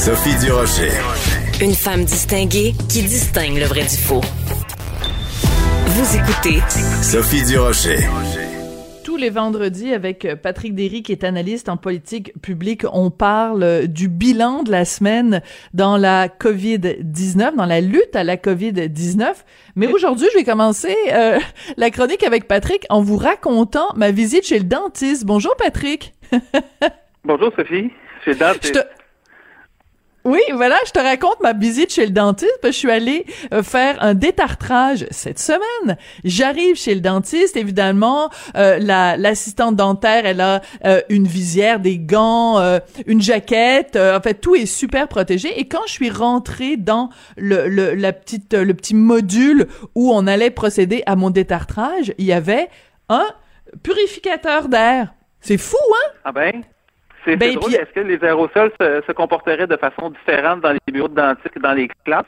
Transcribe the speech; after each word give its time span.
Sophie 0.00 0.34
Durocher. 0.42 0.88
Une 1.60 1.74
femme 1.74 2.04
distinguée 2.04 2.72
qui 2.88 3.02
distingue 3.02 3.58
le 3.58 3.66
vrai 3.66 3.82
du 3.82 3.98
faux. 3.98 4.22
Vous 5.88 6.16
écoutez 6.16 6.60
Sophie 7.02 7.44
Durocher. 7.44 7.98
Tous 9.04 9.18
les 9.18 9.28
vendredis, 9.28 9.92
avec 9.92 10.26
Patrick 10.42 10.74
Derry, 10.74 11.02
qui 11.02 11.12
est 11.12 11.22
analyste 11.22 11.68
en 11.68 11.76
politique 11.76 12.32
publique, 12.40 12.86
on 12.90 13.10
parle 13.10 13.88
du 13.88 14.08
bilan 14.08 14.62
de 14.62 14.70
la 14.70 14.86
semaine 14.86 15.42
dans 15.74 15.98
la 15.98 16.28
COVID-19, 16.28 17.56
dans 17.56 17.66
la 17.66 17.82
lutte 17.82 18.16
à 18.16 18.24
la 18.24 18.38
COVID-19. 18.38 19.26
Mais 19.76 19.86
aujourd'hui, 19.88 20.28
je 20.32 20.38
vais 20.38 20.44
commencer 20.44 20.96
euh, 21.12 21.38
la 21.76 21.90
chronique 21.90 22.22
avec 22.22 22.48
Patrick 22.48 22.86
en 22.88 23.02
vous 23.02 23.18
racontant 23.18 23.88
ma 23.96 24.12
visite 24.12 24.46
chez 24.46 24.60
le 24.60 24.64
dentiste. 24.64 25.26
Bonjour, 25.26 25.54
Patrick. 25.58 26.14
Bonjour, 27.26 27.52
Sophie. 27.54 27.90
Chez 28.24 28.30
le 28.30 28.36
dentiste. 28.36 28.86
Oui, 30.24 30.40
voilà, 30.52 30.76
je 30.86 30.90
te 30.90 30.98
raconte 30.98 31.40
ma 31.40 31.54
visite 31.54 31.92
chez 31.92 32.04
le 32.04 32.12
dentiste 32.12 32.58
parce 32.60 32.74
je 32.74 32.78
suis 32.78 32.90
allée 32.90 33.24
euh, 33.54 33.62
faire 33.62 33.96
un 34.02 34.12
détartrage 34.12 35.06
cette 35.10 35.38
semaine. 35.38 35.96
J'arrive 36.24 36.76
chez 36.76 36.94
le 36.94 37.00
dentiste, 37.00 37.56
évidemment, 37.56 38.28
euh, 38.54 38.78
la 38.78 39.16
l'assistante 39.16 39.76
dentaire, 39.76 40.26
elle 40.26 40.42
a 40.42 40.60
euh, 40.84 41.00
une 41.08 41.26
visière, 41.26 41.80
des 41.80 41.98
gants, 41.98 42.60
une 43.06 43.22
jaquette, 43.22 43.96
en 43.96 44.20
fait 44.20 44.34
tout 44.34 44.54
est 44.54 44.66
super 44.66 45.08
protégé 45.08 45.58
et 45.58 45.68
quand 45.68 45.82
je 45.86 45.92
suis 45.92 46.10
rentrée 46.10 46.76
dans 46.76 47.08
le, 47.36 47.68
le 47.68 47.94
la 47.94 48.12
petite 48.12 48.52
le 48.52 48.74
petit 48.74 48.94
module 48.94 49.68
où 49.94 50.12
on 50.12 50.26
allait 50.26 50.50
procéder 50.50 51.02
à 51.06 51.16
mon 51.16 51.30
détartrage, 51.30 52.12
il 52.18 52.26
y 52.26 52.32
avait 52.32 52.68
un 53.08 53.26
purificateur 53.82 54.68
d'air. 54.68 55.14
C'est 55.40 55.58
fou, 55.58 55.76
hein? 55.78 56.12
Ah 56.24 56.32
ben? 56.32 56.62
C'est 57.24 57.36
ben, 57.36 57.54
drôle. 57.54 57.74
Est-ce 57.74 57.92
que 57.94 58.00
les 58.00 58.22
aérosols 58.22 58.72
se, 58.80 59.12
comporteraient 59.12 59.66
de 59.66 59.76
façon 59.76 60.10
différente 60.10 60.60
dans 60.60 60.72
les 60.72 60.92
bureaux 60.92 61.08
de 61.08 61.14
dentiste 61.14 61.50
que 61.54 61.60
dans 61.60 61.72
les 61.72 61.88
classes? 62.04 62.24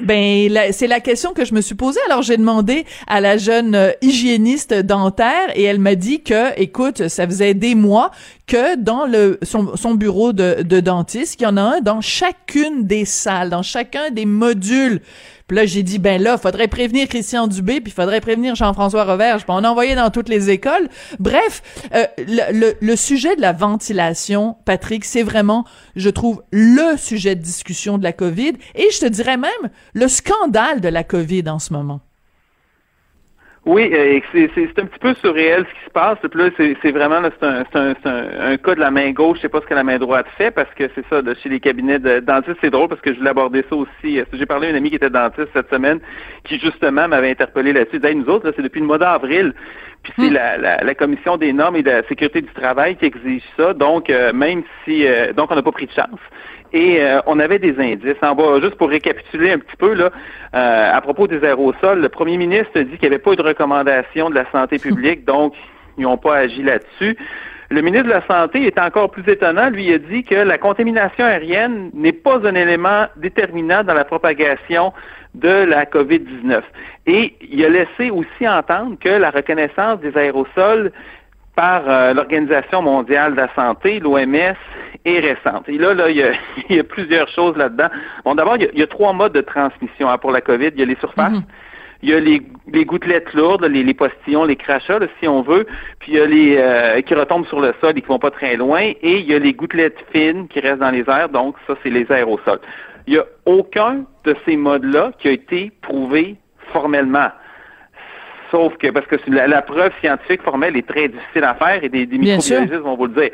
Ben, 0.00 0.50
c'est 0.72 0.86
la 0.86 1.00
question 1.00 1.32
que 1.32 1.44
je 1.44 1.54
me 1.54 1.60
suis 1.60 1.74
posée. 1.74 2.00
Alors, 2.06 2.22
j'ai 2.22 2.36
demandé 2.36 2.84
à 3.06 3.20
la 3.20 3.36
jeune 3.36 3.74
euh, 3.74 3.90
hygiéniste 4.02 4.74
dentaire 4.74 5.50
et 5.54 5.62
elle 5.62 5.78
m'a 5.78 5.94
dit 5.94 6.22
que, 6.22 6.58
écoute, 6.60 7.08
ça 7.08 7.26
faisait 7.26 7.54
des 7.54 7.74
mois 7.74 8.10
que 8.46 8.76
dans 8.76 9.06
le 9.06 9.38
son, 9.42 9.76
son 9.76 9.94
bureau 9.94 10.32
de, 10.32 10.62
de 10.62 10.80
dentiste, 10.80 11.40
il 11.40 11.44
y 11.44 11.46
en 11.46 11.56
a 11.56 11.62
un 11.62 11.80
dans 11.80 12.00
chacune 12.00 12.86
des 12.86 13.04
salles, 13.04 13.50
dans 13.50 13.62
chacun 13.62 14.10
des 14.10 14.26
modules. 14.26 15.00
Puis 15.48 15.56
là, 15.56 15.66
j'ai 15.66 15.82
dit, 15.82 15.98
ben 15.98 16.22
là, 16.22 16.36
faudrait 16.36 16.68
prévenir 16.68 17.08
Christian 17.08 17.46
Dubé, 17.46 17.80
puis 17.80 17.90
faudrait 17.90 18.20
prévenir 18.20 18.54
Jean-François 18.54 19.04
Roverge, 19.04 19.44
puis 19.44 19.54
on 19.56 19.64
a 19.64 19.70
envoyé 19.70 19.94
dans 19.94 20.10
toutes 20.10 20.28
les 20.28 20.50
écoles. 20.50 20.88
Bref, 21.18 21.62
euh, 21.94 22.04
le, 22.18 22.74
le, 22.78 22.96
sujet 22.96 23.34
de 23.34 23.40
la 23.40 23.52
ventilation, 23.52 24.56
Patrick, 24.66 25.06
c'est 25.06 25.22
vraiment, 25.22 25.64
je 25.96 26.10
trouve, 26.10 26.42
le 26.50 26.96
sujet 26.98 27.34
de 27.34 27.40
discussion 27.40 27.96
de 27.96 28.04
la 28.04 28.12
COVID, 28.12 28.52
et 28.74 28.88
je 28.92 29.00
te 29.00 29.06
dirais 29.06 29.38
même 29.38 29.50
le 29.94 30.08
scandale 30.08 30.82
de 30.82 30.88
la 30.88 31.02
COVID 31.02 31.48
en 31.48 31.58
ce 31.58 31.72
moment. 31.72 32.00
Oui, 33.68 33.90
euh, 33.92 34.18
c'est 34.32 34.78
un 34.78 34.86
petit 34.86 34.98
peu 34.98 35.12
surréel 35.16 35.66
ce 35.68 35.74
qui 35.78 35.84
se 35.84 35.90
passe. 35.90 36.16
Là, 36.22 36.48
c'est 36.56 36.90
vraiment 36.90 37.20
c'est 37.38 37.46
un, 37.46 37.64
un, 37.74 38.52
un, 38.52 38.56
cas 38.56 38.74
de 38.74 38.80
la 38.80 38.90
main 38.90 39.10
gauche. 39.10 39.36
Je 39.36 39.42
sais 39.42 39.50
pas 39.50 39.60
ce 39.60 39.66
que 39.66 39.74
la 39.74 39.84
main 39.84 39.98
droite 39.98 40.24
fait 40.38 40.50
parce 40.50 40.72
que 40.72 40.84
c'est 40.94 41.04
ça, 41.10 41.20
de 41.20 41.34
chez 41.34 41.50
les 41.50 41.60
cabinets 41.60 41.98
de 41.98 42.20
dentistes, 42.20 42.56
c'est 42.62 42.70
drôle 42.70 42.88
parce 42.88 43.02
que 43.02 43.12
je 43.12 43.18
voulais 43.18 43.28
aborder 43.28 43.62
ça 43.68 43.76
aussi. 43.76 44.20
Euh, 44.20 44.24
j'ai 44.32 44.46
parlé 44.46 44.68
à 44.68 44.70
une 44.70 44.76
amie 44.76 44.88
qui 44.88 44.96
était 44.96 45.10
dentiste 45.10 45.48
cette 45.52 45.68
semaine 45.68 46.00
qui 46.44 46.58
justement 46.58 47.08
m'avait 47.08 47.30
interpellé 47.30 47.74
là-dessus. 47.74 48.00
Hey, 48.02 48.14
nous 48.14 48.30
autres, 48.30 48.50
c'est 48.56 48.62
depuis 48.62 48.80
le 48.80 48.86
mois 48.86 48.96
d'avril. 48.96 49.52
Puis 50.12 50.24
c'est 50.24 50.30
hmm. 50.30 50.34
la, 50.34 50.56
la, 50.56 50.84
la, 50.84 50.94
commission 50.94 51.36
des 51.36 51.52
normes 51.52 51.76
et 51.76 51.82
de 51.82 51.90
la 51.90 52.02
sécurité 52.04 52.40
du 52.40 52.52
travail 52.52 52.96
qui 52.96 53.06
exige 53.06 53.42
ça. 53.56 53.74
Donc, 53.74 54.10
euh, 54.10 54.32
même 54.32 54.62
si 54.84 55.04
donc 55.36 55.50
on 55.50 55.54
n'a 55.54 55.62
pas 55.62 55.72
pris 55.72 55.86
de 55.86 55.92
chance. 55.92 56.20
Et 56.72 57.00
euh, 57.00 57.20
on 57.26 57.38
avait 57.38 57.58
des 57.58 57.78
indices. 57.78 58.22
En 58.22 58.34
bas, 58.34 58.60
juste 58.60 58.76
pour 58.76 58.90
récapituler 58.90 59.52
un 59.52 59.58
petit 59.58 59.76
peu, 59.76 59.94
là, 59.94 60.10
euh, 60.54 60.96
à 60.96 61.00
propos 61.00 61.26
des 61.26 61.42
aérosols, 61.42 62.00
le 62.00 62.08
premier 62.08 62.36
ministre 62.36 62.78
dit 62.80 62.98
qu'il 62.98 63.08
n'y 63.08 63.14
avait 63.14 63.18
pas 63.18 63.32
eu 63.32 63.36
de 63.36 63.42
recommandation 63.42 64.28
de 64.28 64.34
la 64.34 64.50
santé 64.50 64.78
publique, 64.78 65.24
donc 65.24 65.54
ils 65.96 66.02
n'ont 66.02 66.18
pas 66.18 66.36
agi 66.36 66.62
là-dessus. 66.62 67.16
Le 67.70 67.82
ministre 67.82 68.06
de 68.06 68.12
la 68.12 68.26
Santé 68.26 68.66
est 68.66 68.78
encore 68.78 69.10
plus 69.10 69.30
étonnant. 69.30 69.68
Lui, 69.68 69.92
a 69.92 69.98
dit 69.98 70.24
que 70.24 70.34
la 70.34 70.56
contamination 70.56 71.22
aérienne 71.22 71.90
n'est 71.92 72.14
pas 72.14 72.38
un 72.46 72.54
élément 72.54 73.06
déterminant 73.16 73.84
dans 73.84 73.92
la 73.92 74.06
propagation 74.06 74.94
de 75.34 75.48
la 75.48 75.84
COVID-19. 75.84 76.62
Et 77.06 77.34
il 77.50 77.64
a 77.64 77.68
laissé 77.68 78.10
aussi 78.10 78.48
entendre 78.48 78.96
que 78.98 79.08
la 79.08 79.30
reconnaissance 79.30 80.00
des 80.00 80.16
aérosols 80.16 80.92
par 81.58 81.82
euh, 81.88 82.14
l'Organisation 82.14 82.82
mondiale 82.82 83.32
de 83.32 83.38
la 83.38 83.52
santé, 83.54 83.98
l'OMS, 83.98 84.54
est 85.04 85.18
récente. 85.18 85.68
Et 85.68 85.76
là, 85.76 85.92
là, 85.92 86.08
il 86.08 86.16
y 86.16 86.78
a, 86.78 86.84
plusieurs 86.88 87.28
choses 87.30 87.56
là-dedans. 87.56 87.88
Bon, 88.24 88.36
d'abord, 88.36 88.56
il, 88.58 88.78
y 88.78 88.82
a 88.82 88.86
trois 88.86 89.12
modes 89.12 89.32
de 89.32 89.40
transmission 89.40 90.08
hein, 90.08 90.18
pour 90.18 90.30
la 90.30 90.40
COVID. 90.40 90.68
Il 90.74 90.78
y 90.78 90.82
a 90.82 90.86
les 90.86 90.96
surfaces. 90.96 91.32
Mhm. 91.32 91.42
Il 92.02 92.10
y 92.10 92.14
a 92.14 92.20
les, 92.20 92.84
gouttelettes 92.84 93.34
lourdes, 93.34 93.64
les, 93.64 93.82
les, 93.82 93.94
postillons, 93.94 94.44
les 94.44 94.54
crachats, 94.54 95.00
si 95.18 95.26
on 95.26 95.42
veut. 95.42 95.66
Puis 95.98 96.12
il 96.12 96.18
y 96.18 96.20
a 96.20 96.26
les 96.26 96.56
euh, 96.58 97.00
qui 97.00 97.12
retombent 97.14 97.46
sur 97.46 97.60
le 97.60 97.74
sol 97.80 97.90
et 97.96 98.00
qui 98.00 98.06
vont 98.06 98.20
pas 98.20 98.30
très 98.30 98.56
loin. 98.56 98.92
Et 99.02 99.18
il 99.18 99.26
y 99.28 99.34
a 99.34 99.40
les 99.40 99.52
gouttelettes 99.52 99.98
fines 100.12 100.46
qui 100.46 100.60
restent 100.60 100.78
dans 100.78 100.92
les 100.92 101.04
airs. 101.08 101.28
Donc, 101.28 101.56
ça, 101.66 101.74
c'est 101.82 101.90
les 101.90 102.06
aérosols. 102.08 102.60
Il 103.08 103.12
n'y 103.12 103.18
a 103.18 103.24
aucun 103.46 104.04
de 104.24 104.36
ces 104.44 104.54
modes-là 104.54 105.12
qui 105.18 105.28
a 105.28 105.30
été 105.30 105.72
prouvé 105.80 106.36
formellement. 106.74 107.30
Sauf 108.50 108.76
que, 108.76 108.88
parce 108.88 109.06
que 109.06 109.16
la, 109.30 109.62
preuve 109.62 109.92
scientifique 110.00 110.42
formelle 110.42 110.76
est 110.76 110.86
très 110.86 111.08
difficile 111.08 111.44
à 111.44 111.54
faire 111.54 111.82
et 111.82 111.88
des, 111.88 112.04
des 112.04 112.18
microbiologistes 112.18 112.82
vont 112.82 112.96
vous 112.96 113.06
le 113.06 113.14
dire. 113.14 113.30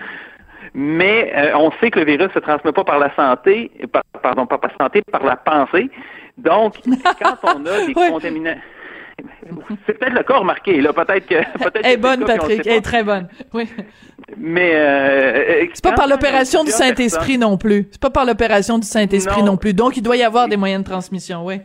Mais 0.75 1.33
euh, 1.35 1.59
on 1.59 1.73
sait 1.81 1.91
que 1.91 1.99
le 1.99 2.05
virus 2.05 2.33
se 2.33 2.39
transmet 2.39 2.71
pas 2.71 2.85
par 2.85 3.01
la 3.01 3.13
santé, 3.17 3.73
pardon, 4.23 4.47
pas 4.47 4.59
par 4.59 4.71
la 4.79 4.85
santé, 4.85 5.03
par 5.11 5.25
la 5.25 5.35
pensée. 5.35 5.91
Donc, 6.39 6.75
quand 7.21 7.37
on 7.43 7.67
a 7.67 7.85
des 7.85 7.95
contaminants, 7.95 8.55
c'est 9.87 9.99
peut-être 9.99 10.15
le 10.15 10.23
cas 10.23 10.37
remarqué, 10.37 10.81
là. 10.81 10.93
Peut-être 10.93 11.27
que. 11.27 11.59
Peut 11.65 11.71
elle 11.83 11.93
est 11.93 11.97
bonne, 11.97 12.25
Patrick. 12.25 12.65
Elle 12.65 12.75
est 12.75 12.81
très 12.81 13.03
bonne. 13.03 13.29
Oui. 13.53 13.69
Mais. 14.37 14.73
Euh, 14.75 15.67
c'est 15.73 15.83
pas 15.83 15.93
par 15.93 16.09
l'opération 16.09 16.65
du 16.65 16.71
Saint-Esprit 16.71 17.39
non 17.39 17.57
plus. 17.57 17.89
C'est 17.91 18.01
pas 18.01 18.11
par 18.11 18.25
l'opération 18.25 18.79
du 18.79 18.87
Saint-Esprit 18.87 19.43
non. 19.43 19.57
plus. 19.57 19.75
Donc, 19.75 19.97
il 19.97 20.03
doit 20.03 20.17
y 20.17 20.23
avoir 20.23 20.49
des 20.49 20.57
moyens 20.57 20.83
de 20.83 20.89
transmission, 20.89 21.45
oui 21.45 21.61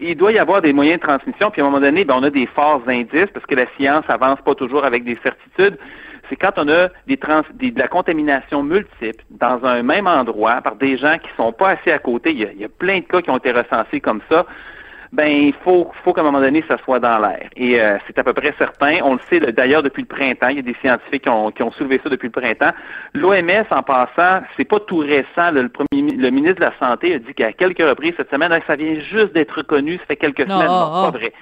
il 0.00 0.16
doit 0.16 0.32
y 0.32 0.38
avoir 0.38 0.60
des 0.60 0.72
moyens 0.72 1.00
de 1.00 1.06
transmission, 1.06 1.50
puis 1.50 1.62
à 1.62 1.64
un 1.64 1.68
moment 1.68 1.80
donné, 1.80 2.04
ben, 2.04 2.14
on 2.18 2.22
a 2.22 2.30
des 2.30 2.46
forts 2.46 2.82
indices, 2.88 3.30
parce 3.32 3.46
que 3.46 3.54
la 3.54 3.66
science 3.76 4.04
avance 4.08 4.40
pas 4.44 4.54
toujours 4.54 4.84
avec 4.84 5.04
des 5.04 5.16
certitudes. 5.22 5.78
C'est 6.28 6.36
quand 6.36 6.52
on 6.56 6.68
a 6.68 6.88
des, 7.06 7.16
trans, 7.16 7.42
de 7.52 7.78
la 7.78 7.88
contamination 7.88 8.62
multiple 8.62 9.24
dans 9.30 9.64
un 9.64 9.82
même 9.82 10.06
endroit 10.06 10.62
par 10.62 10.76
des 10.76 10.96
gens 10.96 11.18
qui 11.18 11.28
sont 11.36 11.52
pas 11.52 11.70
assez 11.70 11.92
à 11.92 11.98
côté. 11.98 12.30
Il 12.32 12.38
y 12.38 12.44
a, 12.44 12.52
il 12.52 12.60
y 12.60 12.64
a 12.64 12.68
plein 12.68 13.00
de 13.00 13.04
cas 13.04 13.20
qui 13.20 13.30
ont 13.30 13.36
été 13.36 13.52
recensés 13.52 14.00
comme 14.00 14.20
ça 14.30 14.46
ben 15.14 15.28
il 15.28 15.54
faut, 15.62 15.92
faut 16.02 16.12
qu'à 16.12 16.22
un 16.22 16.24
moment 16.24 16.40
donné, 16.40 16.64
ça 16.66 16.76
soit 16.78 16.98
dans 16.98 17.18
l'air. 17.18 17.48
Et 17.54 17.80
euh, 17.80 17.98
c'est 18.04 18.18
à 18.18 18.24
peu 18.24 18.32
près 18.32 18.52
certain. 18.58 18.98
On 19.04 19.14
le 19.14 19.20
sait 19.30 19.38
d'ailleurs 19.52 19.84
depuis 19.84 20.02
le 20.02 20.08
printemps. 20.08 20.48
Il 20.48 20.56
y 20.56 20.58
a 20.58 20.62
des 20.62 20.74
scientifiques 20.80 21.22
qui 21.22 21.28
ont, 21.28 21.52
qui 21.52 21.62
ont 21.62 21.70
soulevé 21.70 22.00
ça 22.02 22.10
depuis 22.10 22.26
le 22.26 22.32
printemps. 22.32 22.72
L'OMS, 23.14 23.64
en 23.70 23.82
passant, 23.84 24.44
c'est 24.56 24.64
pas 24.64 24.80
tout 24.80 24.98
récent. 24.98 25.52
le, 25.52 25.68
premier, 25.68 26.02
le 26.16 26.30
ministre 26.30 26.56
de 26.56 26.64
la 26.64 26.74
Santé 26.80 27.14
a 27.14 27.18
dit 27.20 27.32
qu'à 27.32 27.52
quelques 27.52 27.78
reprises 27.78 28.14
cette 28.16 28.30
semaine, 28.30 28.52
ça 28.66 28.74
vient 28.74 28.98
juste 28.98 29.32
d'être 29.32 29.58
reconnu. 29.58 29.98
Ça 29.98 30.06
fait 30.06 30.16
quelques 30.16 30.42
semaines. 30.42 30.66
Non, 30.66 30.90
pas 30.90 31.10
vrai. 31.12 31.32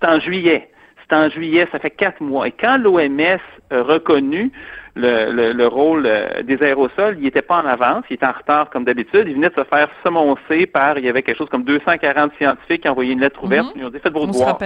C'est 0.00 0.08
en 0.08 0.18
juillet. 0.18 0.68
C'est 1.08 1.16
en 1.16 1.28
juillet. 1.28 1.68
Ça 1.70 1.78
fait 1.78 1.90
quatre 1.90 2.20
mois. 2.20 2.48
Et 2.48 2.52
quand 2.52 2.78
l'OMS 2.78 3.38
a 3.70 3.82
reconnu 3.82 4.50
le, 4.98 5.52
le, 5.52 5.66
rôle 5.66 6.04
euh, 6.06 6.42
des 6.42 6.60
aérosols, 6.62 7.16
il 7.18 7.24
n'était 7.24 7.42
pas 7.42 7.62
en 7.62 7.66
avance, 7.66 8.04
il 8.10 8.14
était 8.14 8.26
en 8.26 8.32
retard 8.32 8.68
comme 8.70 8.84
d'habitude. 8.84 9.24
Il 9.26 9.34
venait 9.34 9.48
de 9.48 9.54
se 9.54 9.64
faire 9.64 9.88
semoncer 10.04 10.66
par, 10.66 10.98
il 10.98 11.04
y 11.04 11.08
avait 11.08 11.22
quelque 11.22 11.38
chose 11.38 11.48
comme 11.48 11.64
240 11.64 12.32
scientifiques 12.36 12.82
qui 12.82 12.88
envoyé 12.88 13.12
une 13.12 13.20
lettre 13.20 13.42
ouverte. 13.42 13.74
Mhm. 13.74 13.80
Ils 13.80 13.84
ont 13.86 13.90
dit, 13.90 13.98
faites 14.00 14.12
vos 14.12 14.26
devoirs. 14.26 14.58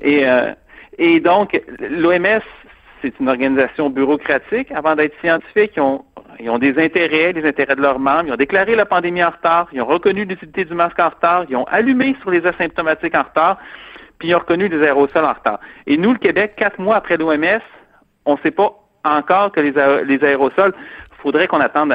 Et, 0.00 0.28
euh, 0.28 0.52
et 0.98 1.20
donc, 1.20 1.60
l'OMS, 1.78 2.42
c'est 3.00 3.18
une 3.20 3.28
organisation 3.28 3.88
bureaucratique. 3.90 4.72
Avant 4.72 4.96
d'être 4.96 5.14
scientifique, 5.20 5.72
ils 5.76 5.80
ont, 5.80 6.04
ils 6.40 6.50
ont 6.50 6.58
des 6.58 6.82
intérêts, 6.82 7.32
les 7.32 7.46
intérêts 7.46 7.76
de 7.76 7.82
leurs 7.82 7.98
membres. 7.98 8.24
Ils 8.26 8.32
ont 8.32 8.36
déclaré 8.36 8.74
la 8.74 8.86
pandémie 8.86 9.22
en 9.22 9.30
retard. 9.30 9.68
Ils 9.72 9.80
ont 9.80 9.86
reconnu 9.86 10.24
l'utilité 10.24 10.64
du 10.64 10.74
masque 10.74 10.98
en 10.98 11.08
retard. 11.08 11.44
Ils 11.48 11.56
ont 11.56 11.64
allumé 11.64 12.16
sur 12.20 12.30
les 12.30 12.44
asymptomatiques 12.44 13.14
en 13.14 13.22
retard. 13.22 13.58
Puis 14.18 14.28
ils 14.28 14.34
ont 14.34 14.40
reconnu 14.40 14.68
les 14.68 14.82
aérosols 14.82 15.24
en 15.24 15.32
retard. 15.32 15.60
Et 15.86 15.96
nous, 15.96 16.12
le 16.12 16.18
Québec, 16.18 16.54
quatre 16.56 16.80
mois 16.80 16.96
après 16.96 17.16
l'OMS, 17.16 17.60
on 18.24 18.34
ne 18.34 18.38
sait 18.42 18.50
pas 18.50 18.81
encore 19.04 19.52
que 19.52 19.60
les, 19.60 19.72
les 20.04 20.24
aérosols, 20.24 20.74
faudrait 21.22 21.46
qu'on 21.46 21.60
attende, 21.60 21.94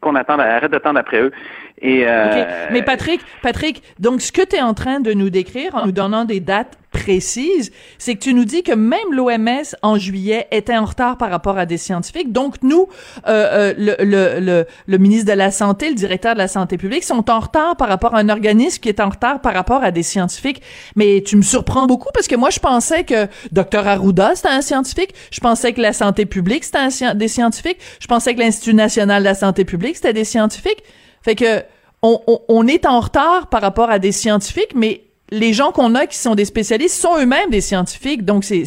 qu'on 0.00 0.14
attende, 0.14 0.40
arrête 0.40 0.70
d'attendre 0.70 0.98
après 0.98 1.20
eux. 1.20 1.32
Et 1.80 2.04
euh, 2.06 2.66
Mais 2.72 2.82
Patrick, 2.82 3.20
Patrick, 3.42 3.82
donc 3.98 4.20
ce 4.20 4.32
que 4.32 4.42
tu 4.42 4.56
es 4.56 4.62
en 4.62 4.74
train 4.74 5.00
de 5.00 5.12
nous 5.12 5.30
décrire 5.30 5.74
en 5.74 5.86
nous 5.86 5.92
donnant 5.92 6.24
des 6.24 6.40
dates 6.40 6.76
précises, 6.90 7.70
c'est 7.98 8.14
que 8.14 8.20
tu 8.20 8.34
nous 8.34 8.44
dis 8.44 8.62
que 8.62 8.72
même 8.72 9.12
l'OMS 9.12 9.74
en 9.82 9.98
juillet 9.98 10.48
était 10.50 10.76
en 10.76 10.86
retard 10.86 11.18
par 11.18 11.30
rapport 11.30 11.58
à 11.58 11.66
des 11.66 11.76
scientifiques. 11.76 12.32
Donc 12.32 12.56
nous, 12.62 12.88
euh, 13.26 13.72
euh, 13.72 13.74
le, 13.76 14.40
le, 14.40 14.66
le, 14.86 14.98
ministre 14.98 15.30
de 15.30 15.36
la 15.36 15.50
Santé, 15.50 15.90
le 15.90 15.94
directeur 15.94 16.32
de 16.32 16.38
la 16.38 16.48
Santé 16.48 16.78
publique 16.78 17.04
sont 17.04 17.30
en 17.30 17.40
retard 17.40 17.76
par 17.76 17.88
rapport 17.88 18.14
à 18.14 18.18
un 18.18 18.28
organisme 18.28 18.80
qui 18.80 18.88
est 18.88 19.00
en 19.00 19.10
retard 19.10 19.40
par 19.40 19.54
rapport 19.54 19.84
à 19.84 19.90
des 19.90 20.02
scientifiques. 20.02 20.62
Mais 20.96 21.22
tu 21.24 21.36
me 21.36 21.42
surprends 21.42 21.86
beaucoup 21.86 22.08
parce 22.14 22.26
que 22.26 22.36
moi 22.36 22.50
je 22.50 22.58
pensais 22.58 23.04
que 23.04 23.26
Dr 23.52 23.86
Arruda 23.86 24.32
c'était 24.34 24.48
un 24.48 24.62
scientifique, 24.62 25.14
je 25.30 25.40
pensais 25.40 25.72
que 25.72 25.80
la 25.80 25.92
santé 25.92 26.26
publique 26.26 26.64
c'était 26.64 27.14
des 27.14 27.28
scientifiques, 27.28 27.78
je 28.00 28.06
pensais 28.06 28.34
que 28.34 28.40
l'Institut 28.40 28.74
national 28.74 29.22
de 29.22 29.28
la 29.28 29.34
santé 29.34 29.64
publique 29.64 29.87
c'était 29.96 30.12
des 30.12 30.24
scientifiques. 30.24 30.82
Fait 31.22 31.34
que 31.34 31.62
on, 32.02 32.20
on, 32.48 32.66
est 32.66 32.86
en 32.86 33.00
retard 33.00 33.48
par 33.48 33.60
rapport 33.60 33.90
à 33.90 33.98
des 33.98 34.12
scientifiques, 34.12 34.74
mais 34.74 35.02
les 35.30 35.52
gens 35.52 35.72
qu'on 35.72 35.94
a 35.94 36.06
qui 36.06 36.16
sont 36.16 36.34
des 36.34 36.44
spécialistes 36.44 37.00
sont 37.00 37.18
eux-mêmes 37.18 37.50
des 37.50 37.60
scientifiques, 37.60 38.24
donc 38.24 38.44
c'est 38.44 38.64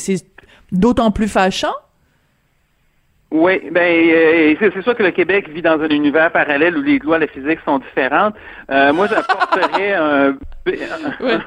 d'autant 0.71 1.11
plus 1.11 1.27
fâchant. 1.29 1.73
Oui, 3.31 3.61
ben 3.71 4.09
euh, 4.09 4.55
c'est 4.59 4.81
sûr 4.81 4.93
que 4.93 5.03
le 5.03 5.11
Québec 5.11 5.47
vit 5.47 5.61
dans 5.61 5.79
un 5.79 5.87
univers 5.87 6.29
parallèle 6.33 6.77
où 6.77 6.81
les 6.81 6.99
lois 6.99 7.15
de 7.17 7.21
la 7.23 7.31
physique 7.31 7.59
sont 7.63 7.79
différentes. 7.79 8.35
Euh, 8.69 8.91
moi, 8.91 9.07
j'apporterais 9.09 9.93
un, 9.93 10.35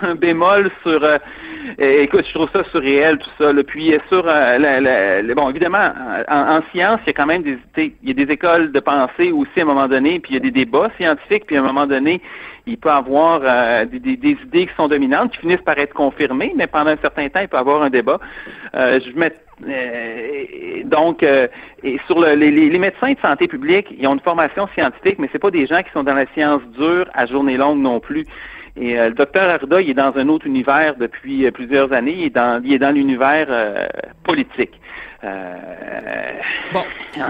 un, 0.01 0.15
bémol 0.15 0.71
sur. 0.83 1.05
Euh, 1.05 1.19
écoute, 1.79 2.25
je 2.27 2.35
trouve 2.35 2.49
ça 2.53 2.65
surréel 2.71 3.19
tout 3.19 3.31
ça. 3.39 3.53
Puis 3.67 3.93
sur 4.09 4.25
la, 4.25 5.23
bon, 5.35 5.51
évidemment, 5.51 5.93
en, 6.29 6.61
science, 6.73 7.01
il 7.05 7.09
y 7.09 7.11
a 7.11 7.13
quand 7.13 7.27
même 7.27 7.43
des 7.43 7.59
il 7.77 8.09
y 8.09 8.11
a 8.11 8.15
des 8.15 8.33
écoles 8.33 8.73
de 8.73 8.81
pensée 8.81 9.33
aussi 9.33 9.61
à 9.61 9.63
un 9.63 9.67
moment 9.67 9.89
donné, 9.89 10.21
puis 10.21 10.33
il 10.33 10.35
y 10.35 10.37
a 10.37 10.41
des 10.41 10.51
débats 10.51 10.91
scientifiques, 10.99 11.47
puis 11.47 11.57
à 11.57 11.61
un 11.61 11.65
moment 11.65 11.87
donné, 11.87 12.21
il 12.67 12.79
peut 12.79 12.91
avoir 12.91 13.41
des, 13.87 13.99
des, 13.99 14.31
idées 14.31 14.67
qui 14.67 14.75
sont 14.77 14.89
dominantes, 14.89 15.33
qui 15.33 15.39
finissent 15.39 15.63
par 15.63 15.79
être 15.79 15.93
confirmées, 15.93 16.53
mais 16.57 16.67
pendant 16.67 16.91
un 16.91 16.97
certain 16.97 17.29
temps, 17.29 17.41
il 17.41 17.49
peut 17.49 17.59
avoir 17.59 17.83
un 17.83 17.91
débat. 17.91 18.19
je 18.75 19.19
mets 19.19 19.33
euh, 19.67 20.83
donc, 20.85 21.23
euh, 21.23 21.47
et 21.83 21.99
sur 22.07 22.21
le, 22.21 22.35
les, 22.35 22.51
les, 22.51 22.79
médecins 22.79 23.13
de 23.13 23.19
santé 23.21 23.47
publique, 23.47 23.87
ils 23.97 24.07
ont 24.07 24.15
une 24.15 24.21
formation 24.21 24.67
scientifique, 24.75 25.19
mais 25.19 25.29
c'est 25.33 25.39
pas 25.39 25.51
des 25.51 25.67
gens 25.67 25.83
qui 25.83 25.91
sont 25.93 26.03
dans 26.03 26.15
la 26.15 26.27
science 26.35 26.63
dure 26.77 27.07
à 27.15 27.27
journée 27.27 27.57
longue 27.57 27.79
non 27.79 28.01
plus. 28.01 28.27
Et 28.77 28.99
euh, 28.99 29.09
le 29.09 29.15
docteur 29.15 29.49
Arruda, 29.49 29.81
il 29.81 29.91
est 29.91 29.95
dans 29.95 30.13
un 30.17 30.29
autre 30.29 30.47
univers 30.47 30.97
depuis 30.97 31.51
plusieurs 31.53 31.93
années. 31.93 32.17
Il 32.19 32.25
est 32.25 32.31
dans, 32.31 32.61
il 32.65 32.73
est 32.73 32.79
dans 32.79 32.91
l'univers 32.91 33.49
politique. 34.25 34.81
Euh, 35.25 35.55
bon, 36.73 36.83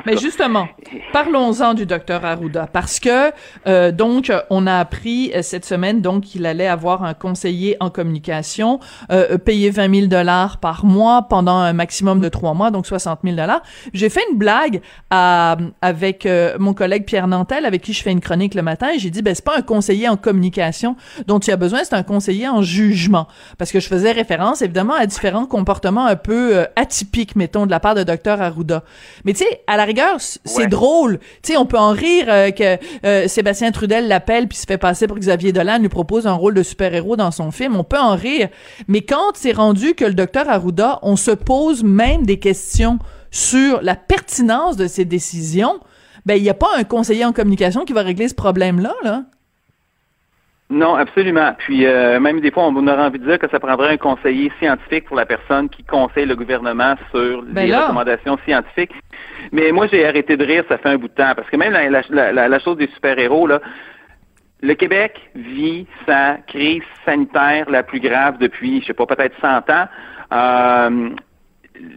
mais 0.04 0.16
justement, 0.16 0.66
parlons-en 1.12 1.74
du 1.74 1.86
docteur 1.86 2.24
Arruda 2.24 2.66
parce 2.72 2.98
que 2.98 3.30
euh, 3.68 3.92
donc 3.92 4.32
on 4.50 4.66
a 4.66 4.78
appris 4.78 5.30
euh, 5.34 5.42
cette 5.42 5.64
semaine 5.64 6.00
donc 6.00 6.24
qu'il 6.24 6.46
allait 6.46 6.66
avoir 6.66 7.04
un 7.04 7.14
conseiller 7.14 7.76
en 7.78 7.90
communication 7.90 8.80
euh, 9.12 9.38
payer 9.38 9.70
20 9.70 9.94
000 9.94 10.06
dollars 10.08 10.58
par 10.58 10.84
mois 10.84 11.26
pendant 11.28 11.56
un 11.56 11.72
maximum 11.72 12.20
de 12.20 12.28
trois 12.28 12.54
mois, 12.54 12.72
donc 12.72 12.86
60 12.86 13.20
000 13.22 13.36
dollars. 13.36 13.62
J'ai 13.92 14.08
fait 14.08 14.22
une 14.30 14.38
blague 14.38 14.80
à, 15.10 15.56
avec 15.80 16.28
mon 16.58 16.74
collègue 16.74 17.04
Pierre 17.04 17.28
Nantel 17.28 17.64
avec 17.64 17.82
qui 17.82 17.92
je 17.92 18.02
fais 18.02 18.12
une 18.12 18.20
chronique 18.20 18.54
le 18.54 18.62
matin 18.62 18.88
et 18.94 18.98
j'ai 18.98 19.10
dit 19.10 19.22
ben 19.22 19.34
c'est 19.34 19.44
pas 19.44 19.56
un 19.56 19.62
conseiller 19.62 20.08
en 20.08 20.16
communication 20.16 20.96
dont 21.34 21.40
tu 21.40 21.50
as 21.50 21.56
besoin, 21.56 21.80
c'est 21.84 21.94
un 21.94 22.02
conseiller 22.02 22.48
en 22.48 22.62
jugement 22.62 23.26
parce 23.58 23.72
que 23.72 23.80
je 23.80 23.88
faisais 23.88 24.12
référence 24.12 24.62
évidemment 24.62 24.94
à 24.94 25.06
différents 25.06 25.46
comportements 25.46 26.06
un 26.06 26.16
peu 26.16 26.66
atypiques 26.76 27.34
mettons 27.36 27.66
de 27.66 27.70
la 27.70 27.80
part 27.80 27.94
de 27.94 28.02
docteur 28.02 28.40
Arruda. 28.40 28.84
Mais 29.24 29.32
tu 29.32 29.40
sais, 29.40 29.62
à 29.66 29.76
la 29.76 29.84
rigueur, 29.84 30.16
c'est 30.18 30.66
drôle. 30.66 31.18
Tu 31.42 31.52
sais, 31.52 31.56
on 31.56 31.66
peut 31.66 31.78
en 31.78 31.90
rire 31.90 32.26
euh, 32.28 32.50
que 32.50 32.78
euh, 33.04 33.28
Sébastien 33.28 33.70
Trudel 33.72 34.08
l'appelle 34.08 34.48
puis 34.48 34.58
se 34.58 34.66
fait 34.66 34.78
passer 34.78 35.06
pour 35.06 35.18
Xavier 35.18 35.52
Dolan 35.52 35.78
lui 35.78 35.88
propose 35.88 36.26
un 36.26 36.32
rôle 36.32 36.54
de 36.54 36.62
super-héros 36.62 37.16
dans 37.16 37.30
son 37.30 37.50
film. 37.50 37.76
On 37.76 37.84
peut 37.84 37.98
en 37.98 38.14
rire. 38.14 38.48
Mais 38.88 39.02
quand 39.02 39.32
c'est 39.34 39.52
rendu 39.52 39.94
que 39.94 40.04
le 40.04 40.14
docteur 40.14 40.48
Arruda, 40.48 40.98
on 41.02 41.16
se 41.16 41.30
pose 41.30 41.82
même 41.82 42.24
des 42.24 42.38
questions 42.38 42.98
sur 43.30 43.82
la 43.82 43.96
pertinence 43.96 44.76
de 44.76 44.86
ses 44.86 45.04
décisions, 45.04 45.80
ben 46.24 46.36
il 46.36 46.42
n'y 46.42 46.50
a 46.50 46.54
pas 46.54 46.70
un 46.76 46.84
conseiller 46.84 47.24
en 47.24 47.32
communication 47.32 47.84
qui 47.84 47.92
va 47.92 48.02
régler 48.02 48.28
ce 48.28 48.34
problème-là, 48.34 48.94
là. 49.02 49.24
Non, 50.70 50.94
absolument. 50.94 51.54
Puis 51.58 51.84
euh, 51.84 52.18
même 52.18 52.40
des 52.40 52.50
fois, 52.50 52.64
on 52.64 52.86
aurait 52.86 53.02
envie 53.02 53.18
de 53.18 53.26
dire 53.26 53.38
que 53.38 53.48
ça 53.50 53.60
prendrait 53.60 53.92
un 53.92 53.96
conseiller 53.98 54.50
scientifique 54.58 55.04
pour 55.04 55.16
la 55.16 55.26
personne 55.26 55.68
qui 55.68 55.84
conseille 55.84 56.26
le 56.26 56.36
gouvernement 56.36 56.94
sur 57.10 57.42
ben 57.42 57.66
les 57.66 57.76
recommandations 57.76 58.38
scientifiques. 58.46 58.92
Mais 59.52 59.72
moi, 59.72 59.86
j'ai 59.88 60.06
arrêté 60.06 60.36
de 60.36 60.44
rire, 60.44 60.64
ça 60.68 60.78
fait 60.78 60.88
un 60.88 60.96
bout 60.96 61.08
de 61.08 61.14
temps, 61.14 61.34
parce 61.36 61.48
que 61.50 61.56
même 61.56 61.72
la, 61.72 62.58
chose 62.60 62.78
des 62.78 62.88
super-héros, 62.88 63.46
là, 63.46 63.60
le 64.62 64.74
Québec 64.74 65.20
vit 65.34 65.86
sa 66.06 66.38
crise 66.46 66.82
sanitaire 67.04 67.68
la 67.68 67.82
plus 67.82 68.00
grave 68.00 68.38
depuis, 68.38 68.80
je 68.80 68.86
sais 68.86 68.94
pas, 68.94 69.04
peut-être 69.04 69.38
100 69.42 69.70
ans. 69.70 69.88
Euh, 70.32 71.10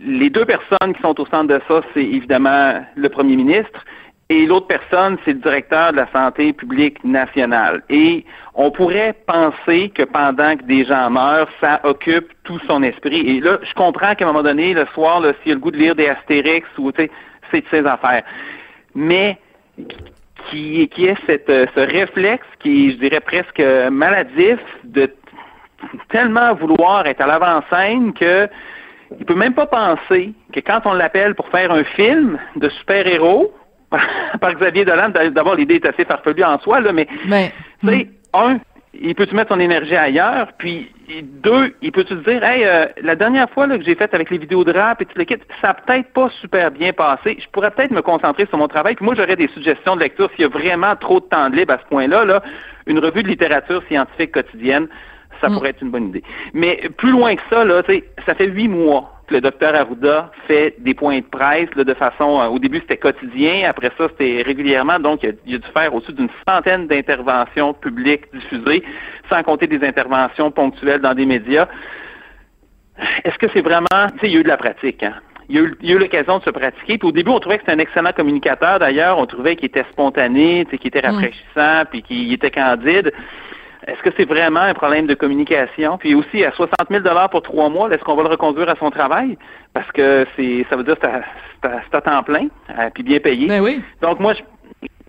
les 0.06 0.30
deux 0.30 0.46
personnes 0.46 0.94
qui 0.94 1.02
sont 1.02 1.20
au 1.20 1.26
centre 1.28 1.48
de 1.48 1.62
ça, 1.70 1.82
c'est 1.94 2.04
évidemment 2.04 2.84
le 2.96 3.10
premier 3.10 3.38
ministre 3.38 3.86
et 4.30 4.46
l'autre 4.46 4.68
personne, 4.68 5.18
c'est 5.24 5.34
le 5.34 5.40
directeur 5.40 5.94
de 5.94 5.98
la 5.98 6.12
santé 6.12 6.52
publique 6.52 7.02
nationale. 7.06 7.82
Et 7.90 8.26
on 8.56 8.72
pourrait 8.72 9.16
penser 9.26 9.90
que 9.90 10.04
pendant 10.04 10.58
que 10.58 10.64
des 10.64 10.84
gens 10.84 11.10
meurent, 11.10 11.48
ça 11.62 11.80
occupe 11.84 12.34
tout 12.44 12.60
son 12.68 12.84
esprit. 12.84 13.22
Et 13.22 13.40
là, 13.40 13.58
je 13.64 13.74
comprends 13.74 14.16
qu'à 14.16 14.26
un 14.26 14.28
moment 14.34 14.44
donné, 14.44 14.74
le 14.74 14.86
soir, 14.88 15.22
s'il 15.42 15.54
a 15.54 15.56
le 15.56 15.62
goût 15.62 15.72
de 15.72 15.78
lire 15.78 15.96
des 15.96 16.10
Astérix 16.10 16.68
ou, 16.78 16.92
c'est 16.98 17.62
de 17.62 17.68
ses 17.72 17.86
affaires. 17.86 18.24
Mais 18.96 19.38
qui, 20.50 20.90
qui 20.90 21.06
est 21.06 21.18
cette, 21.26 21.48
ce 21.48 21.80
réflexe 21.80 22.46
qui, 22.60 22.92
je 22.92 22.98
dirais, 22.98 23.22
presque 23.22 23.62
maladif 23.92 24.60
de 24.84 25.10
tellement 26.10 26.54
vouloir 26.54 27.06
être 27.08 27.22
à 27.22 27.28
l'avant-scène 27.28 28.14
que 28.14 28.50
il 29.18 29.26
peut 29.26 29.36
même 29.36 29.54
pas 29.54 29.68
penser 29.68 30.34
que 30.52 30.60
quand 30.60 30.82
on 30.84 30.92
l'appelle 30.92 31.34
pour 31.34 31.48
faire 31.48 31.72
un 31.72 31.86
film 31.86 32.38
de 32.58 32.68
super-héros, 32.68 33.54
par 34.42 34.54
Xavier 34.54 34.86
Dolan. 34.86 35.10
D'abord, 35.32 35.56
l'idée 35.56 35.76
est 35.76 35.86
assez 35.86 36.06
farfelue 36.06 36.44
en 36.44 36.60
soi, 36.60 36.80
là, 36.82 36.92
mais, 36.94 37.08
mais 37.26 37.54
tu 37.82 37.88
sais, 37.88 38.10
un, 38.34 38.60
il 38.94 39.16
peut-tu 39.16 39.36
mettre 39.36 39.54
son 39.54 39.60
énergie 39.60 39.96
ailleurs, 39.96 40.50
puis 40.58 40.92
deux, 41.24 41.74
il 41.82 41.92
peut 41.92 42.04
te 42.04 42.14
dire, 42.14 42.44
hey, 42.44 42.66
euh, 42.66 42.88
la 43.02 43.16
dernière 43.16 43.50
fois 43.50 43.68
là, 43.68 43.78
que 43.78 43.84
j'ai 43.84 43.96
fait 43.96 44.14
avec 44.14 44.30
les 44.30 44.38
vidéos 44.38 44.64
de 44.64 44.74
rap 44.74 45.02
et 45.02 45.06
tout 45.06 45.18
le 45.18 45.24
kit, 45.24 45.38
ça 45.62 45.68
n'a 45.68 45.74
peut-être 45.76 46.12
pas 46.14 46.30
super 46.42 46.72
bien 46.72 46.92
passé. 46.94 47.38
Je 47.40 47.48
pourrais 47.52 47.72
peut-être 47.72 47.92
me 47.92 48.02
concentrer 48.02 48.46
sur 48.48 48.58
mon 48.58 48.68
travail. 48.68 48.96
Puis 48.96 49.06
moi, 49.06 49.16
j'aurais 49.16 49.36
des 49.36 49.48
suggestions 49.50 49.96
de 49.96 50.02
lecture 50.02 50.30
s'il 50.32 50.42
y 50.42 50.46
a 50.46 50.50
vraiment 50.50 50.96
trop 50.96 51.20
de 51.20 51.26
temps 51.26 51.50
de 51.50 51.56
libre 51.56 51.74
à 51.74 51.78
ce 51.78 51.86
point-là. 51.86 52.26
Là, 52.26 52.44
une 52.88 53.00
revue 53.00 53.24
de 53.24 53.30
littérature 53.30 53.84
scientifique 53.88 54.32
quotidienne, 54.32 54.88
ça 55.40 55.50
mm. 55.50 55.54
pourrait 55.54 55.70
être 55.70 55.82
une 55.82 55.92
bonne 55.92 56.10
idée. 56.10 56.24
Mais 56.54 56.90
plus 56.98 57.12
loin 57.12 57.36
que 57.36 57.42
ça, 57.50 57.64
là, 57.64 57.82
ça 58.26 58.36
fait 58.36 58.48
huit 58.48 58.68
mois 58.68 59.17
le 59.30 59.42
docteur 59.42 59.76
Arruda 59.76 60.32
fait 60.48 60.76
des 60.80 60.94
points 60.94 61.20
de 61.20 61.26
presse 61.26 61.70
de 61.72 61.94
façon, 61.94 62.40
euh, 62.40 62.48
au 62.48 62.60
début 62.60 62.80
c'était 62.80 62.98
quotidien, 62.98 63.70
après 63.70 63.92
ça 63.98 64.08
c'était 64.10 64.42
régulièrement, 64.42 65.00
donc 65.00 65.24
il 65.24 65.30
a, 65.56 65.58
dû 65.58 65.68
faire 65.74 65.94
au-dessus 65.94 66.14
d'une 66.14 66.30
centaine 66.48 66.88
d'interventions 66.88 67.74
publiques 67.74 68.24
diffusées, 68.34 68.84
sans 69.30 69.44
compter 69.44 69.68
des 69.68 69.86
interventions 69.86 70.52
ponctuelles 70.52 71.02
dans 71.02 71.14
des 71.14 71.26
médias. 71.26 71.68
Est-ce 73.24 73.38
que 73.38 73.48
c'est 73.54 73.62
vraiment, 73.62 74.08
tu 74.14 74.20
sais, 74.20 74.28
il 74.28 74.34
y 74.34 74.38
a 74.38 74.40
eu 74.40 74.44
de 74.44 74.48
la 74.48 74.58
pratique, 74.58 75.04
hein? 75.04 75.16
Il 75.50 75.56
y 75.56 75.60
a 75.94 75.96
eu, 75.96 75.98
l'occasion 75.98 76.40
de 76.40 76.44
se 76.44 76.50
pratiquer. 76.50 76.98
Puis 76.98 77.08
au 77.08 77.14
début, 77.14 77.32
on 77.32 77.40
trouvait 77.40 77.58
que 77.58 77.62
c'était 77.62 77.78
un 77.78 77.80
excellent 77.80 78.12
communicateur. 78.12 78.80
D'ailleurs, 78.80 79.18
on 79.18 79.26
trouvait 79.26 79.56
qu'il 79.56 79.68
était 79.68 79.86
spontané, 79.94 80.66
qu'il 80.66 80.88
était 80.88 81.00
rafraîchissant, 81.00 81.84
puis 81.90 82.02
qu'il 82.02 82.34
était 82.34 82.52
candide. 82.52 83.14
Est-ce 83.88 84.02
que 84.04 84.10
c'est 84.18 84.28
vraiment 84.28 84.60
un 84.60 84.74
problème 84.74 85.08
de 85.08 85.14
communication? 85.14 85.98
Puis 85.98 86.14
aussi, 86.14 86.44
à 86.44 86.52
60 86.52 86.76
000 86.92 87.04
pour 87.32 87.42
trois 87.42 87.70
mois, 87.70 87.90
est-ce 87.90 88.04
qu'on 88.04 88.16
va 88.16 88.24
le 88.24 88.30
reconduire 88.30 88.70
à 88.70 88.76
son 88.76 88.92
travail? 88.92 89.38
Parce 89.74 89.90
que 89.94 90.28
c'est, 90.36 90.66
ça 90.70 90.76
veut 90.76 90.84
dire 90.84 91.00
que 91.00 91.08
c'est 91.62 91.96
à, 91.96 92.02
temps 92.02 92.24
plein, 92.24 92.48
euh, 92.70 92.90
puis 92.94 93.04
bien 93.04 93.20
payé. 93.20 93.48
Ben 93.48 93.62
oui. 93.62 93.82
Donc 94.02 94.20
moi, 94.20 94.34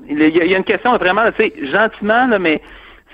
il 0.09 0.21
y, 0.21 0.55
a 0.55 0.57
une 0.57 0.65
question 0.65 0.97
vraiment, 0.97 1.23
tu 1.33 1.43
sais, 1.43 1.53
gentiment, 1.67 2.29
là, 2.29 2.39
mais 2.39 2.63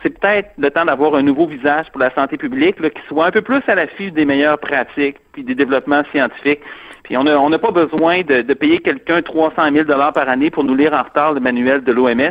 c'est 0.02 0.10
peut-être 0.10 0.50
le 0.58 0.70
temps 0.70 0.84
d'avoir 0.84 1.14
un 1.14 1.22
nouveau 1.22 1.46
visage 1.46 1.86
pour 1.90 2.00
la 2.00 2.14
santé 2.14 2.36
publique, 2.36 2.76
qui 2.76 3.02
soit 3.08 3.26
un 3.26 3.30
peu 3.30 3.40
plus 3.40 3.62
à 3.66 3.74
l'affût 3.74 4.10
des 4.10 4.26
meilleures 4.26 4.58
pratiques, 4.58 5.16
puis 5.32 5.44
des 5.44 5.54
développements 5.54 6.02
scientifiques. 6.12 6.60
Puis 7.04 7.16
on 7.16 7.24
n'a 7.24 7.40
on 7.40 7.50
pas 7.58 7.70
besoin 7.70 8.22
de, 8.22 8.42
payer 8.54 8.78
quelqu'un 8.78 9.22
300 9.22 9.72
000 9.72 9.86
par 9.86 10.28
année 10.28 10.50
pour 10.50 10.64
nous 10.64 10.74
lire 10.74 10.92
en 10.92 11.02
retard 11.02 11.32
le 11.32 11.40
manuel 11.40 11.82
de 11.84 11.92
l'OMS. 11.92 12.30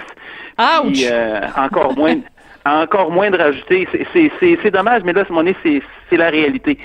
Ah, 0.57 0.81
euh, 0.85 1.41
encore 1.57 1.95
moins 1.95 2.15
encore 2.65 3.11
moins 3.11 3.29
de 3.29 3.37
rajouter. 3.37 3.87
C'est 4.13 4.71
dommage, 4.71 5.03
mais 5.03 5.13
là, 5.13 5.25
c'est 5.63 6.17
la 6.17 6.29
réalité. 6.29 6.77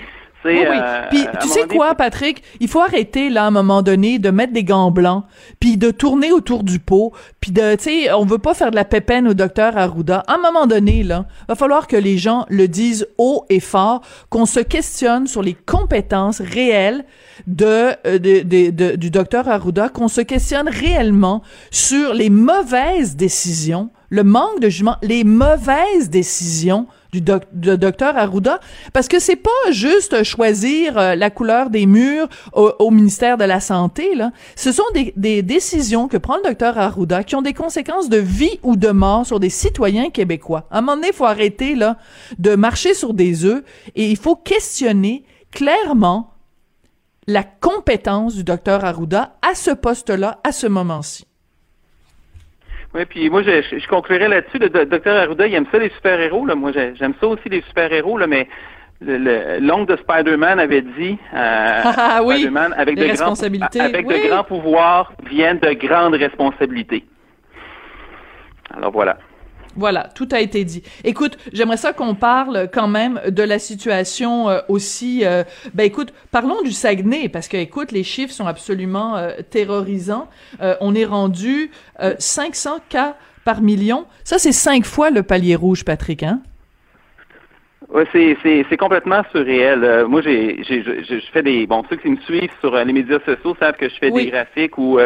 Oui, 0.49 0.67
oui. 0.69 0.77
Euh, 0.81 1.03
puis 1.11 1.27
tu 1.41 1.49
sais 1.49 1.67
quoi, 1.67 1.95
Patrick, 1.95 2.43
il 2.61 2.69
faut 2.69 2.81
arrêter 2.81 3.31
là 3.31 3.45
à 3.45 3.47
un 3.47 3.51
moment 3.51 3.83
donné 3.83 4.19
de 4.19 4.31
mettre 4.31 4.53
des 4.53 4.65
gants 4.65 4.91
blancs, 4.91 5.25
puis 5.61 5.77
de 5.77 5.91
tourner 5.91 6.33
autour 6.33 6.65
du 6.65 6.79
pot, 6.79 7.13
puis 7.41 7.51
de, 7.51 7.75
tu 7.77 7.85
sais, 7.85 8.13
on 8.13 8.25
veut 8.25 8.39
pas 8.39 8.55
faire 8.55 8.71
de 8.71 8.77
la 8.77 8.85
pépène 8.85 9.29
au 9.29 9.35
docteur 9.35 9.77
Arruda. 9.77 10.25
À 10.27 10.35
un 10.35 10.39
moment 10.39 10.67
donné 10.67 11.03
là, 11.03 11.27
va 11.49 11.55
falloir 11.55 11.87
que 11.87 11.97
les 11.97 12.19
gens 12.19 12.47
le 12.49 12.69
disent 12.69 13.07
haut 13.19 13.45
et 13.49 13.61
fort, 13.61 14.03
qu'on 14.31 14.47
se 14.47 14.61
questionne 14.61 15.27
sur 15.27 15.43
les 15.43 15.55
compétences 15.55 16.41
réelles 16.41 17.05
de, 17.47 17.93
euh, 18.07 18.19
de, 18.19 18.71
de 18.71 18.97
du 18.97 19.11
docteur 19.11 19.49
Arruda, 19.49 19.89
qu'on 19.89 20.09
se 20.09 20.21
questionne 20.21 20.69
réellement 20.69 21.43
sur 21.71 22.15
les 22.15 22.31
mauvaises 22.31 23.17
décisions 23.17 23.91
le 24.11 24.25
manque 24.25 24.61
de 24.61 24.69
jugement, 24.69 24.97
les 25.03 25.25
mauvaises 25.25 26.11
décisions 26.11 26.87
du 27.13 27.21
docteur 27.21 28.17
Arruda, 28.17 28.61
parce 28.93 29.09
que 29.09 29.19
c'est 29.19 29.37
pas 29.37 29.51
juste 29.71 30.23
choisir 30.25 30.99
euh, 30.99 31.15
la 31.15 31.31
couleur 31.31 31.71
des 31.71 31.87
murs 31.87 32.29
au, 32.53 32.91
ministère 32.91 33.39
de 33.39 33.45
la 33.45 33.61
Santé, 33.61 34.15
là. 34.15 34.31
Ce 34.57 34.73
sont 34.73 34.85
des, 34.95 35.13
des, 35.17 35.43
décisions 35.43 36.09
que 36.09 36.17
prend 36.17 36.37
le 36.37 36.43
docteur 36.43 36.77
Arruda 36.79 37.25
qui 37.25 37.35
ont 37.37 37.43
des 37.43 37.55
conséquences 37.55 38.09
de 38.09 38.19
vie 38.19 38.59
ou 38.63 38.77
de 38.77 38.89
mort 38.89 39.25
sur 39.25 39.41
des 39.41 39.51
citoyens 39.51 40.11
québécois. 40.11 40.67
À 40.71 40.79
un 40.79 40.81
moment 40.81 40.97
donné, 40.97 41.09
il 41.09 41.15
faut 41.15 41.25
arrêter, 41.25 41.75
là, 41.75 41.97
de 42.39 42.55
marcher 42.55 42.95
sur 42.95 43.15
des 43.15 43.45
œufs 43.45 43.63
et 43.95 44.11
il 44.11 44.17
faut 44.17 44.37
questionner 44.37 45.25
clairement 45.51 46.35
la 47.27 47.43
compétence 47.43 48.35
du 48.35 48.45
docteur 48.45 48.85
Arruda 48.85 49.37
à 49.43 49.55
ce 49.55 49.71
poste-là, 49.71 50.41
à 50.45 50.53
ce 50.53 50.67
moment-ci. 50.67 51.27
Oui, 52.95 53.05
puis 53.05 53.29
moi, 53.29 53.43
je, 53.43 53.63
je, 53.79 53.87
conclurai 53.87 54.29
là-dessus. 54.29 54.59
Le 54.59 54.69
docteur 54.69 55.17
Arruda, 55.17 55.47
il 55.47 55.55
aime 55.55 55.67
ça, 55.71 55.79
les 55.79 55.91
super-héros. 55.91 56.47
Là. 56.47 56.55
Moi, 56.55 56.73
j'aime 56.73 57.15
ça 57.21 57.27
aussi, 57.27 57.49
les 57.49 57.61
super-héros, 57.63 58.17
là, 58.17 58.27
mais 58.27 58.49
l'oncle 59.01 59.95
de 59.95 59.97
Spider-Man 59.97 60.59
avait 60.59 60.83
dit 60.83 61.19
euh, 61.35 61.81
ah, 61.85 62.21
oui, 62.25 62.37
Spider-Man, 62.37 62.75
avec, 62.77 62.97
de 62.97 63.07
grands, 63.15 63.35
avec 63.81 64.07
de 64.07 64.29
grands 64.29 64.45
pouvoirs 64.45 65.13
viennent 65.25 65.59
de 65.59 65.73
grandes 65.75 66.15
responsabilités. 66.15 67.05
Alors 68.75 68.91
voilà. 68.91 69.19
Voilà, 69.79 70.09
tout 70.13 70.27
a 70.33 70.41
été 70.41 70.65
dit. 70.65 70.83
Écoute, 71.05 71.39
j'aimerais 71.53 71.77
ça 71.77 71.93
qu'on 71.93 72.17
parle 72.17 72.69
quand 72.73 72.89
même 72.89 73.21
de 73.29 73.45
la 73.45 73.61
situation 73.61 74.49
euh, 74.49 74.59
aussi. 74.69 75.25
Euh, 75.25 75.45
ben 75.73 75.85
écoute, 75.85 76.13
parlons 76.33 76.63
du 76.63 76.73
Saguenay 76.73 77.29
parce 77.29 77.47
que 77.47 77.57
écoute, 77.57 77.93
les 77.93 78.03
chiffres 78.03 78.33
sont 78.33 78.49
absolument 78.49 79.17
euh, 79.17 79.31
terrorisants. 79.49 80.29
on 80.81 80.97
est 80.97 81.05
rendu 81.05 81.71
500 82.19 82.81
cas 82.89 83.15
par 83.45 83.63
million. 83.63 84.07
Ça, 84.25 84.39
c'est 84.39 84.53
cinq 84.53 84.85
fois 84.85 85.11
le 85.11 85.23
palier 85.23 85.55
rouge, 85.55 85.85
Patrick. 85.85 86.25
Hein? 86.25 86.41
Oui, 87.89 88.05
c'est 88.43 88.77
complètement 88.77 89.23
surréel. 89.31 90.07
moi, 90.09 90.23
j'ai 90.23 90.61
je 90.65 91.21
fais 91.33 91.43
des 91.43 91.69
bon 91.69 91.85
ceux 91.89 91.97
qui 91.97 92.11
me 92.11 92.21
suivent 92.23 92.51
sur 92.61 92.75
les 92.75 92.93
médias 92.93 93.21
sociaux 93.25 93.57
savent 93.61 93.77
que 93.77 93.89
je 93.89 93.95
fais 93.95 94.11
des 94.11 94.27
graphiques 94.27 94.77
où 94.77 94.99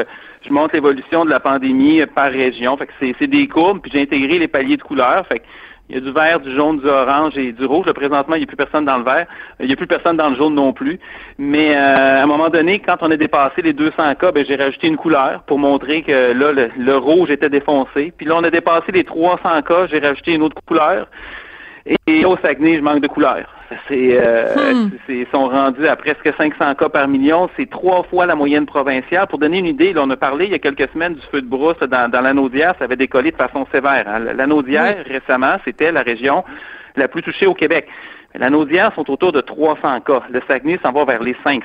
je 0.44 0.52
montre 0.52 0.74
l'évolution 0.74 1.24
de 1.24 1.30
la 1.30 1.40
pandémie 1.40 2.04
par 2.14 2.30
région. 2.30 2.76
Fait 2.76 2.86
que 2.86 2.92
c'est 3.18 3.26
des 3.26 3.48
courbes, 3.48 3.80
puis 3.80 3.90
j'ai 3.92 4.02
intégré 4.02 4.38
les 4.38 4.48
paliers 4.48 4.76
de 4.76 4.82
couleurs. 4.82 5.26
Fait 5.26 5.40
que 5.40 5.44
il 5.92 5.96
y 5.96 5.98
a 5.98 6.00
du 6.00 6.12
vert, 6.12 6.40
du 6.40 6.54
jaune, 6.54 6.78
du 6.78 6.86
orange 6.86 7.36
et 7.36 7.52
du 7.52 7.66
rouge. 7.66 7.84
Là, 7.84 7.92
présentement, 7.92 8.34
il 8.36 8.38
n'y 8.38 8.44
a 8.44 8.46
plus 8.46 8.56
personne 8.56 8.86
dans 8.86 8.96
le 8.96 9.04
vert. 9.04 9.26
Il 9.60 9.66
n'y 9.66 9.72
a 9.72 9.76
plus 9.76 9.86
personne 9.86 10.16
dans 10.16 10.30
le 10.30 10.36
jaune 10.36 10.54
non 10.54 10.72
plus. 10.72 10.98
Mais 11.38 11.76
euh, 11.76 12.20
à 12.20 12.22
un 12.22 12.26
moment 12.26 12.48
donné, 12.48 12.78
quand 12.78 12.96
on 13.02 13.10
a 13.10 13.16
dépassé 13.16 13.60
les 13.60 13.74
200 13.74 14.14
cas, 14.14 14.32
ben, 14.32 14.42
j'ai 14.46 14.56
rajouté 14.56 14.86
une 14.86 14.96
couleur 14.96 15.42
pour 15.42 15.58
montrer 15.58 16.02
que 16.02 16.32
là, 16.32 16.52
le, 16.52 16.70
le, 16.78 16.96
rouge 16.96 17.30
était 17.30 17.50
défoncé. 17.50 18.10
Puis 18.16 18.24
là, 18.24 18.36
on 18.38 18.44
a 18.44 18.50
dépassé 18.50 18.90
les 18.92 19.04
300 19.04 19.62
cas, 19.62 19.86
j'ai 19.88 19.98
rajouté 19.98 20.32
une 20.32 20.42
autre 20.42 20.56
couleur. 20.66 21.08
Et 22.06 22.24
au 22.24 22.36
Saguenay, 22.36 22.76
je 22.76 22.82
manque 22.82 23.00
de 23.00 23.08
couleurs. 23.08 23.48
C'est, 23.88 24.20
euh, 24.20 24.74
hmm. 24.74 24.90
ils 25.08 25.26
sont 25.32 25.48
rendus 25.48 25.88
à 25.88 25.96
presque 25.96 26.32
500 26.36 26.74
cas 26.74 26.88
par 26.88 27.08
million. 27.08 27.48
C'est 27.56 27.68
trois 27.68 28.02
fois 28.04 28.26
la 28.26 28.34
moyenne 28.34 28.66
provinciale. 28.66 29.26
Pour 29.26 29.38
donner 29.38 29.58
une 29.58 29.66
idée, 29.66 29.92
là, 29.92 30.02
on 30.04 30.10
a 30.10 30.16
parlé 30.16 30.44
il 30.44 30.52
y 30.52 30.54
a 30.54 30.58
quelques 30.58 30.88
semaines 30.92 31.14
du 31.14 31.26
feu 31.32 31.40
de 31.40 31.48
brousse 31.48 31.78
dans, 31.78 32.10
dans 32.10 32.20
l'Anaudière. 32.20 32.74
Ça 32.78 32.84
avait 32.84 32.96
décollé 32.96 33.30
de 33.30 33.36
façon 33.36 33.66
sévère. 33.72 34.04
Hein. 34.06 34.18
L'Anaudière, 34.18 35.04
récemment, 35.06 35.56
c'était 35.64 35.90
la 35.90 36.02
région 36.02 36.44
la 36.96 37.08
plus 37.08 37.22
touchée 37.22 37.46
au 37.46 37.54
Québec. 37.54 37.88
L'Anaudière 38.34 38.94
sont 38.94 39.10
autour 39.10 39.32
de 39.32 39.40
300 39.40 40.00
cas. 40.00 40.22
Le 40.30 40.40
Saguenay 40.46 40.78
s'en 40.82 40.92
va 40.92 41.04
vers 41.04 41.22
les 41.22 41.36
500. 41.42 41.62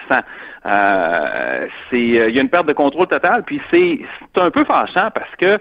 Euh, 0.65 1.67
c'est, 1.89 1.99
il 1.99 2.35
y 2.35 2.39
a 2.39 2.41
une 2.41 2.49
perte 2.49 2.67
de 2.67 2.73
contrôle 2.73 3.07
totale. 3.07 3.43
Puis 3.45 3.61
c'est, 3.71 3.99
c'est 4.33 4.41
un 4.41 4.51
peu 4.51 4.63
fâchant 4.65 5.09
parce 5.13 5.33
que 5.37 5.59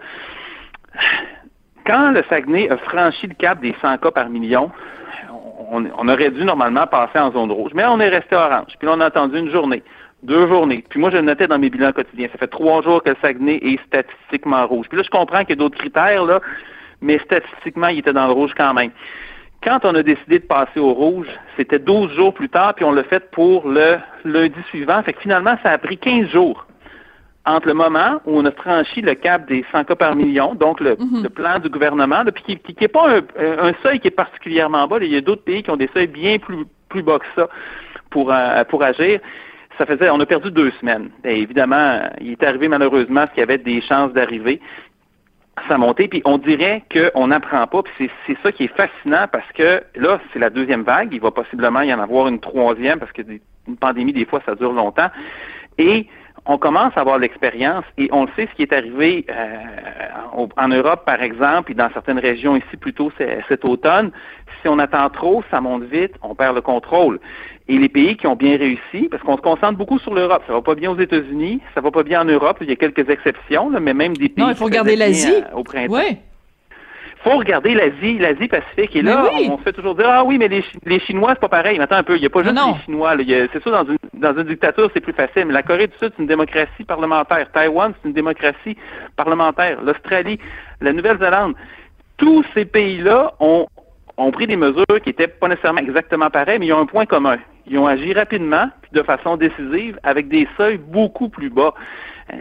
quand 1.86 2.10
le 2.10 2.22
Saguenay 2.28 2.68
a 2.70 2.76
franchi 2.76 3.26
le 3.26 3.34
cap 3.34 3.60
des 3.60 3.74
100 3.80 3.98
cas 3.98 4.10
par 4.10 4.28
million, 4.28 4.70
on, 5.70 6.08
aurait 6.08 6.30
dû 6.30 6.44
normalement 6.44 6.86
passer 6.86 7.18
en 7.18 7.32
zone 7.32 7.50
rouge, 7.50 7.72
mais 7.74 7.84
on 7.86 7.98
est 8.00 8.08
resté 8.08 8.36
orange. 8.36 8.72
Puis 8.78 8.86
là, 8.86 8.94
on 8.96 9.00
a 9.00 9.06
attendu 9.06 9.38
une 9.38 9.50
journée, 9.50 9.82
deux 10.22 10.46
journées. 10.46 10.84
Puis 10.88 11.00
moi, 11.00 11.10
je 11.10 11.16
le 11.16 11.22
notais 11.22 11.48
dans 11.48 11.58
mes 11.58 11.70
bilans 11.70 11.92
quotidiens. 11.92 12.28
Ça 12.30 12.38
fait 12.38 12.46
trois 12.46 12.82
jours 12.82 13.02
que 13.02 13.10
le 13.10 13.16
Saguenay 13.20 13.58
est 13.62 13.80
statistiquement 13.86 14.66
rouge. 14.66 14.86
Puis 14.88 14.96
là, 14.96 15.02
je 15.02 15.10
comprends 15.10 15.40
qu'il 15.40 15.50
y 15.50 15.52
a 15.52 15.56
d'autres 15.56 15.78
critères, 15.78 16.24
là, 16.24 16.40
mais 17.00 17.18
statistiquement, 17.18 17.88
il 17.88 17.98
était 17.98 18.12
dans 18.12 18.26
le 18.26 18.32
rouge 18.32 18.52
quand 18.56 18.74
même. 18.74 18.90
Quand 19.62 19.80
on 19.84 19.94
a 19.94 20.02
décidé 20.02 20.38
de 20.38 20.44
passer 20.44 20.78
au 20.78 20.92
rouge, 20.92 21.26
c'était 21.56 21.78
12 21.78 22.12
jours 22.14 22.32
plus 22.32 22.48
tard, 22.48 22.74
puis 22.74 22.84
on 22.84 22.92
l'a 22.92 23.02
fait 23.04 23.30
pour 23.30 23.66
le 23.68 23.96
lundi 24.24 24.60
suivant. 24.68 25.02
Fait 25.02 25.12
que 25.12 25.20
finalement, 25.20 25.56
ça 25.62 25.70
a 25.70 25.78
pris 25.78 25.98
15 25.98 26.28
jours 26.28 26.66
entre 27.46 27.68
le 27.68 27.74
moment 27.74 28.20
où 28.26 28.38
on 28.38 28.44
a 28.44 28.50
franchi 28.50 29.00
le 29.00 29.14
cap 29.14 29.46
des 29.48 29.64
100 29.72 29.84
cas 29.84 29.94
par 29.94 30.16
million, 30.16 30.54
donc 30.54 30.80
le, 30.80 30.96
mhm. 30.98 31.28
plan 31.28 31.58
du 31.58 31.68
gouvernement, 31.68 32.24
puis 32.34 32.56
qui 32.56 32.76
n'est 32.80 32.88
pas 32.88 33.18
un, 33.38 33.72
seuil 33.82 34.00
qui 34.00 34.08
est 34.08 34.16
particulièrement 34.16 34.86
bas. 34.88 34.98
il 35.00 35.12
y 35.12 35.16
a 35.16 35.20
d'autres 35.20 35.44
pays 35.44 35.62
qui 35.62 35.70
ont 35.70 35.76
des 35.76 35.88
seuils 35.94 36.08
bien 36.08 36.38
plus, 36.38 36.66
plus 36.88 37.02
bas 37.02 37.18
que 37.18 37.26
ça 37.36 37.48
pour, 38.10 38.32
euh, 38.32 38.64
pour 38.64 38.82
agir. 38.82 39.20
Ça 39.78 39.86
faisait, 39.86 40.10
on 40.10 40.18
a 40.20 40.26
perdu 40.26 40.50
deux 40.50 40.72
semaines. 40.80 41.10
Et 41.24 41.40
évidemment, 41.40 42.00
il 42.20 42.32
est 42.32 42.42
arrivé 42.42 42.66
malheureusement 42.66 43.26
ce 43.26 43.30
qu'il 43.30 43.40
y 43.40 43.42
avait 43.42 43.58
des 43.58 43.80
chances 43.82 44.12
d'arriver 44.12 44.60
sa 45.68 45.78
montée, 45.78 46.08
puis 46.08 46.22
on 46.24 46.38
dirait 46.38 46.82
qu'on 46.92 47.28
n'apprend 47.28 47.66
pas, 47.66 47.82
puis 47.82 48.10
c'est 48.26 48.36
ça 48.42 48.52
qui 48.52 48.64
est 48.64 48.76
fascinant 48.76 49.26
parce 49.30 49.50
que 49.52 49.82
là, 49.94 50.20
c'est 50.32 50.38
la 50.38 50.50
deuxième 50.50 50.82
vague, 50.82 51.08
il 51.12 51.20
va 51.20 51.30
possiblement 51.30 51.80
y 51.80 51.94
en 51.94 52.00
avoir 52.00 52.28
une 52.28 52.40
troisième 52.40 52.98
parce 52.98 53.12
que 53.12 53.22
une 53.22 53.76
pandémie, 53.76 54.12
des 54.12 54.26
fois, 54.26 54.42
ça 54.44 54.54
dure 54.54 54.72
longtemps. 54.72 55.08
Et 55.78 56.06
on 56.44 56.58
commence 56.58 56.92
à 56.96 57.00
avoir 57.00 57.18
l'expérience 57.18 57.84
et 57.98 58.08
on 58.12 58.24
le 58.24 58.30
sait 58.36 58.48
ce 58.50 58.56
qui 58.56 58.62
est 58.62 58.72
arrivé 58.72 59.24
euh, 59.28 60.46
en 60.56 60.68
Europe, 60.68 61.04
par 61.04 61.22
exemple, 61.22 61.72
et 61.72 61.74
dans 61.74 61.90
certaines 61.92 62.18
régions 62.18 62.56
ici 62.56 62.76
plutôt 62.78 63.10
cet 63.48 63.64
automne. 63.64 64.10
Si 64.62 64.68
on 64.68 64.78
attend 64.78 65.08
trop, 65.10 65.42
ça 65.50 65.60
monte 65.60 65.84
vite, 65.84 66.12
on 66.22 66.34
perd 66.34 66.54
le 66.54 66.60
contrôle. 66.60 67.18
Et 67.68 67.78
les 67.78 67.88
pays 67.88 68.16
qui 68.16 68.26
ont 68.26 68.36
bien 68.36 68.56
réussi, 68.56 69.08
parce 69.10 69.22
qu'on 69.22 69.36
se 69.36 69.42
concentre 69.42 69.76
beaucoup 69.76 69.98
sur 69.98 70.14
l'Europe, 70.14 70.42
ça 70.46 70.52
va 70.52 70.62
pas 70.62 70.76
bien 70.76 70.90
aux 70.92 70.98
États-Unis, 70.98 71.60
ça 71.74 71.80
va 71.80 71.90
pas 71.90 72.04
bien 72.04 72.22
en 72.22 72.24
Europe, 72.24 72.58
il 72.60 72.68
y 72.68 72.72
a 72.72 72.76
quelques 72.76 73.08
exceptions, 73.08 73.70
mais 73.70 73.92
même 73.92 74.16
des 74.16 74.28
pays. 74.28 74.44
Non, 74.44 74.50
il 74.50 74.56
faut 74.56 74.66
regarder 74.66 74.94
l'Asie. 74.94 75.42
Au 75.54 75.64
printemps 75.64 75.94
faut 77.26 77.38
regarder 77.38 77.74
l'Asie, 77.74 78.18
l'Asie 78.18 78.46
Pacifique. 78.46 78.94
Et 78.94 79.02
là, 79.02 79.28
on 79.48 79.58
se 79.58 79.62
fait 79.62 79.72
toujours 79.72 79.96
dire 79.96 80.06
ah 80.08 80.24
oui, 80.24 80.38
mais 80.38 80.48
les, 80.48 80.64
les 80.84 81.00
Chinois 81.00 81.30
c'est 81.30 81.40
pas 81.40 81.48
pareil. 81.48 81.76
Mais 81.78 81.84
attends 81.84 81.96
un 81.96 82.04
peu, 82.04 82.16
il 82.16 82.20
n'y 82.20 82.26
a 82.26 82.30
pas 82.30 82.44
juste 82.44 82.54
les 82.54 82.84
Chinois. 82.84 83.14
C'est 83.52 83.62
sûr 83.62 83.72
dans 83.72 83.84
une 83.84 83.98
dans 84.14 84.36
une 84.36 84.44
dictature 84.44 84.88
c'est 84.94 85.00
plus 85.00 85.12
facile. 85.12 85.46
Mais 85.46 85.52
la 85.52 85.62
Corée 85.62 85.88
du 85.88 85.94
Sud 85.98 86.12
c'est 86.16 86.22
une 86.22 86.28
démocratie 86.28 86.84
parlementaire. 86.86 87.50
Taïwan 87.52 87.92
c'est 88.00 88.08
une 88.08 88.14
démocratie 88.14 88.76
parlementaire. 89.16 89.82
L'Australie, 89.82 90.38
la 90.80 90.92
Nouvelle-Zélande, 90.92 91.54
tous 92.16 92.44
ces 92.54 92.64
pays-là 92.64 93.34
ont 93.40 93.66
ont 94.18 94.30
pris 94.30 94.46
des 94.46 94.56
mesures 94.56 94.86
qui 95.02 95.10
étaient 95.10 95.28
pas 95.28 95.48
nécessairement 95.48 95.80
exactement 95.80 96.30
pareilles, 96.30 96.58
mais 96.58 96.66
ils 96.66 96.72
ont 96.72 96.80
un 96.80 96.86
point 96.86 97.06
commun. 97.06 97.36
Ils 97.66 97.78
ont 97.78 97.86
agi 97.86 98.14
rapidement, 98.14 98.70
de 98.92 99.02
façon 99.02 99.36
décisive, 99.36 99.98
avec 100.02 100.28
des 100.28 100.48
seuils 100.56 100.78
beaucoup 100.78 101.28
plus 101.28 101.50
bas. 101.50 101.74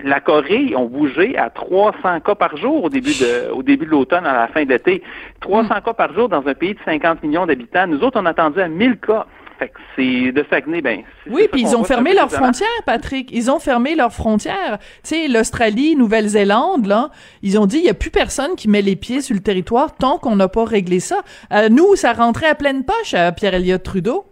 La 0.04 0.20
Corée 0.20 0.75
ont 0.75 0.86
bougé 0.86 1.38
à 1.38 1.50
300 1.50 2.20
cas 2.22 2.36
par 2.36 2.58
jour 2.58 2.86
au 2.86 2.89
début 2.89 3.13
de, 3.20 3.51
au 3.51 3.62
début 3.62 3.86
de 3.86 3.92
l'automne, 3.92 4.25
à 4.25 4.34
la 4.34 4.48
fin 4.48 4.63
de 4.63 4.70
l'été. 4.70 5.04
300 5.42 5.68
hmm. 5.68 5.82
cas 5.86 5.94
par 5.94 6.13
jour 6.13 6.27
dans 6.27 6.46
un 6.48 6.54
pays 6.56 6.74
de 6.74 6.80
50 6.84 7.22
millions 7.24 7.46
d'habitants. 7.46 7.86
Nous 7.86 8.01
autres, 8.01 8.20
on 8.20 8.25
a 8.25 8.32
attendu 8.32 8.60
à 8.60 8.68
1000 8.68 8.98
cas. 8.98 9.27
Fait 9.60 9.70
que 9.70 9.80
c'est 9.96 10.32
de 10.34 10.46
Saguenay, 10.50 10.82
ben. 10.82 11.04
Oui, 11.30 11.48
puis 11.50 11.62
ils 11.62 11.75
ont 11.77 11.86
fermé 11.86 12.13
leurs 12.13 12.32
frontières, 12.32 12.68
Patrick. 12.86 13.32
Ils 13.32 13.50
ont 13.50 13.60
fermé 13.60 13.96
leurs 13.96 14.12
frontières. 14.12 14.80
Tu 15.04 15.15
sais, 15.15 15.27
l'Australie, 15.30 15.96
Nouvelle-Zélande, 15.96 16.88
là, 16.88 17.10
ils 17.42 17.58
ont 17.58 17.65
dit, 17.65 17.77
il 17.77 17.84
n'y 17.84 17.89
a 17.89 17.94
plus 17.94 18.10
personne 18.10 18.56
qui 18.58 18.68
met 18.68 18.82
les 18.82 18.98
pieds 18.98 19.22
sur 19.22 19.34
le 19.34 19.42
territoire 19.42 19.96
tant 19.96 20.18
qu'on 20.18 20.36
n'a 20.36 20.50
pas 20.50 20.65
réglé 20.65 21.00
ça. 21.00 21.22
Euh, 21.54 21.70
nous, 21.70 21.96
ça 21.96 22.12
rentrait 22.12 22.48
à 22.48 22.56
pleine 22.56 22.84
poche 22.84 23.13
à 23.13 23.32
Pierre-Éliott 23.32 23.82
Trudeau. 23.82 24.25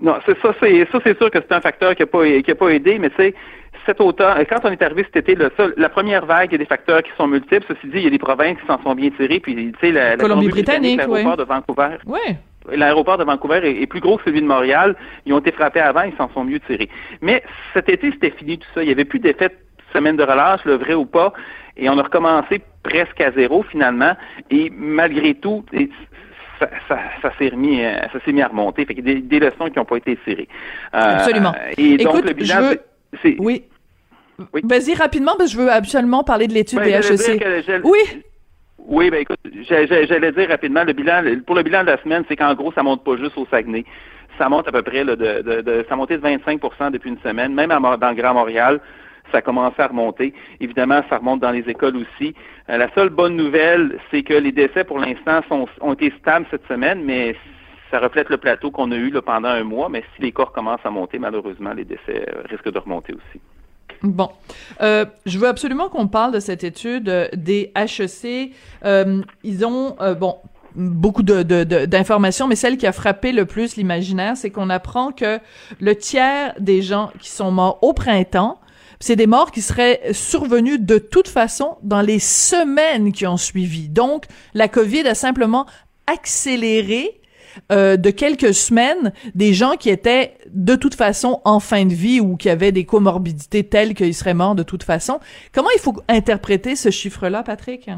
Non, 0.00 0.16
c'est 0.26 0.38
ça, 0.40 0.54
c'est 0.60 0.86
ça, 0.90 0.98
c'est 1.04 1.16
sûr 1.18 1.30
que 1.30 1.38
c'est 1.40 1.54
un 1.54 1.60
facteur 1.60 1.94
qui 1.94 2.02
n'a 2.02 2.06
pas, 2.06 2.24
qui 2.42 2.50
a 2.50 2.54
pas 2.54 2.68
aidé, 2.68 2.98
mais 2.98 3.10
tu 3.10 3.16
sais, 3.16 3.34
cet 3.86 4.00
automne, 4.00 4.44
quand 4.48 4.60
on 4.64 4.70
est 4.70 4.82
arrivé 4.82 5.04
cet 5.04 5.28
été, 5.28 5.36
la 5.76 5.88
première 5.88 6.26
vague, 6.26 6.50
il 6.50 6.52
y 6.52 6.54
a 6.56 6.58
des 6.58 6.64
facteurs 6.64 7.02
qui 7.02 7.10
sont 7.16 7.26
multiples. 7.26 7.64
Ceci 7.68 7.86
dit, 7.88 7.98
il 7.98 8.04
y 8.04 8.06
a 8.06 8.10
des 8.10 8.18
provinces 8.18 8.58
qui 8.60 8.66
s'en 8.66 8.82
sont 8.82 8.94
bien 8.94 9.10
tirées. 9.10 9.40
Puis, 9.40 9.54
tu 9.54 9.72
sais, 9.80 9.92
la, 9.92 10.16
Colombie-Britannique, 10.16 10.98
l'aéroport 10.98 11.36
de 11.36 11.44
Vancouver. 11.44 11.96
Ouais. 12.06 12.36
L'aéroport 12.72 13.18
de 13.18 13.24
Vancouver 13.24 13.60
est, 13.64 13.86
plus 13.86 14.00
gros 14.00 14.16
que 14.16 14.24
celui 14.24 14.40
de 14.40 14.46
Montréal. 14.46 14.96
Ils 15.26 15.32
ont 15.32 15.38
été 15.38 15.52
frappés 15.52 15.80
avant, 15.80 16.02
ils 16.02 16.16
s'en 16.16 16.30
sont 16.30 16.44
mieux 16.44 16.60
tirés. 16.60 16.88
Mais 17.20 17.42
cet 17.74 17.88
été, 17.88 18.10
c'était 18.10 18.30
fini 18.30 18.58
tout 18.58 18.68
ça. 18.74 18.82
Il 18.82 18.86
n'y 18.86 18.92
avait 18.92 19.04
plus 19.04 19.18
d'effet 19.18 19.48
de 19.48 19.54
semaine 19.92 20.16
de 20.16 20.22
relâche, 20.22 20.64
le 20.64 20.74
vrai 20.74 20.94
ou 20.94 21.04
pas. 21.04 21.32
Et 21.76 21.88
on 21.90 21.98
a 21.98 22.02
recommencé 22.02 22.62
presque 22.82 23.20
à 23.20 23.32
zéro 23.32 23.62
finalement. 23.64 24.16
Et 24.50 24.70
malgré 24.74 25.34
tout, 25.34 25.64
ça, 26.58 26.68
ça, 27.20 27.32
s'est 27.38 27.48
remis, 27.48 27.84
euh, 27.84 28.00
ça 28.12 28.20
s'est 28.24 28.32
mis 28.32 28.42
à 28.42 28.48
remonter. 28.48 28.86
Fait 28.86 28.94
qu'il 28.94 29.06
y 29.06 29.12
a 29.12 29.20
des, 29.20 29.40
leçons 29.40 29.68
qui 29.68 29.78
n'ont 29.78 29.84
pas 29.84 29.96
été 29.96 30.16
tirées. 30.24 30.48
Euh, 30.94 31.16
Absolument. 31.16 31.54
Et 31.76 31.96
donc, 31.98 32.24
le 32.24 32.32
bilan, 32.32 32.70
c'est, 33.22 33.36
oui. 33.38 33.64
Oui. 34.52 34.62
Vas-y 34.64 34.94
rapidement, 34.94 35.32
parce 35.36 35.52
que 35.52 35.58
je 35.58 35.62
veux 35.62 35.70
absolument 35.70 36.24
parler 36.24 36.48
de 36.48 36.54
l'étude 36.54 36.80
des 36.80 36.92
HEC. 36.92 37.82
Oui. 37.84 37.98
Oui, 38.86 39.08
ben 39.10 39.22
écoute, 39.22 39.38
j'allais 39.62 40.32
dire 40.32 40.48
rapidement, 40.48 40.84
le 40.84 40.92
bilan, 40.92 41.22
pour 41.46 41.56
le 41.56 41.62
bilan 41.62 41.82
de 41.82 41.86
la 41.86 42.02
semaine, 42.02 42.22
c'est 42.28 42.36
qu'en 42.36 42.54
gros, 42.54 42.70
ça 42.72 42.82
monte 42.82 43.02
pas 43.02 43.16
juste 43.16 43.38
au 43.38 43.46
Saguenay. 43.50 43.84
Ça 44.36 44.48
monte 44.50 44.68
à 44.68 44.72
peu 44.72 44.82
près 44.82 45.04
de, 45.04 45.14
de, 45.14 45.62
de, 45.62 45.86
ça 45.88 45.94
a 45.94 45.96
monté 45.96 46.18
de 46.18 46.22
25% 46.22 46.90
depuis 46.90 47.08
une 47.08 47.18
semaine, 47.20 47.54
même 47.54 47.70
à, 47.70 47.78
dans 47.96 48.10
le 48.10 48.14
Grand 48.14 48.34
Montréal 48.34 48.80
ça 49.32 49.38
a 49.38 49.42
commencé 49.42 49.80
à 49.80 49.88
remonter. 49.88 50.34
Évidemment, 50.60 51.02
ça 51.08 51.18
remonte 51.18 51.40
dans 51.40 51.50
les 51.50 51.68
écoles 51.68 51.96
aussi. 51.96 52.34
Euh, 52.68 52.76
la 52.76 52.92
seule 52.94 53.08
bonne 53.08 53.36
nouvelle, 53.36 53.98
c'est 54.10 54.22
que 54.22 54.34
les 54.34 54.52
décès, 54.52 54.84
pour 54.84 54.98
l'instant, 54.98 55.40
ont 55.80 55.92
été 55.92 56.12
stables 56.20 56.46
cette 56.50 56.66
semaine, 56.68 57.02
mais 57.04 57.36
ça 57.90 57.98
reflète 58.00 58.28
le 58.28 58.36
plateau 58.36 58.70
qu'on 58.70 58.90
a 58.92 58.96
eu 58.96 59.10
là, 59.10 59.22
pendant 59.22 59.48
un 59.48 59.64
mois. 59.64 59.88
Mais 59.88 60.04
si 60.14 60.22
les 60.22 60.32
corps 60.32 60.52
commencent 60.52 60.84
à 60.84 60.90
monter, 60.90 61.18
malheureusement, 61.18 61.72
les 61.72 61.84
décès 61.84 62.26
euh, 62.28 62.42
risquent 62.48 62.70
de 62.70 62.78
remonter 62.78 63.12
aussi. 63.12 63.40
Bon, 64.04 64.28
euh, 64.82 65.06
je 65.24 65.38
veux 65.38 65.48
absolument 65.48 65.88
qu'on 65.88 66.08
parle 66.08 66.32
de 66.32 66.40
cette 66.40 66.62
étude 66.62 67.08
euh, 67.08 67.26
des 67.34 67.72
HEC. 67.74 68.52
Euh, 68.84 69.22
ils 69.42 69.64
ont, 69.64 69.96
bon, 70.20 70.36
beaucoup 70.74 71.22
d'informations, 71.22 72.46
mais 72.46 72.56
celle 72.56 72.76
qui 72.76 72.86
a 72.86 72.92
frappé 72.92 73.32
le 73.32 73.46
plus 73.46 73.76
l'imaginaire, 73.76 74.36
c'est 74.36 74.50
qu'on 74.50 74.68
apprend 74.68 75.10
que 75.10 75.38
le 75.80 75.96
tiers 75.96 76.52
des 76.60 76.82
gens 76.82 77.12
qui 77.18 77.30
sont 77.30 77.50
morts 77.50 77.78
au 77.80 77.94
printemps 77.94 78.60
C'est 79.00 79.16
des 79.16 79.26
morts 79.26 79.50
qui 79.50 79.62
seraient 79.62 80.00
survenus 80.12 80.80
de 80.80 80.98
toute 80.98 81.28
façon 81.28 81.78
dans 81.82 82.02
les 82.02 82.18
semaines 82.18 83.10
qui 83.12 83.26
ont 83.26 83.38
suivi. 83.38 83.88
Donc, 83.88 84.26
la 84.52 84.68
COVID 84.68 85.06
a 85.06 85.14
simplement 85.14 85.64
accéléré 86.06 87.22
euh, 87.72 87.96
de 87.96 88.10
quelques 88.10 88.54
semaines 88.54 89.12
des 89.34 89.54
gens 89.54 89.74
qui 89.76 89.90
étaient 89.90 90.34
de 90.48 90.76
toute 90.76 90.94
façon 90.94 91.40
en 91.44 91.60
fin 91.60 91.84
de 91.84 91.94
vie 91.94 92.20
ou 92.20 92.36
qui 92.36 92.50
avaient 92.50 92.72
des 92.72 92.84
comorbidités 92.84 93.64
telles 93.64 93.94
qu'ils 93.94 94.14
seraient 94.14 94.34
morts 94.34 94.54
de 94.54 94.62
toute 94.62 94.82
façon. 94.82 95.20
Comment 95.52 95.70
il 95.74 95.80
faut 95.80 95.94
interpréter 96.08 96.76
ce 96.76 96.90
chiffre-là, 96.90 97.42
Patrick? 97.42 97.90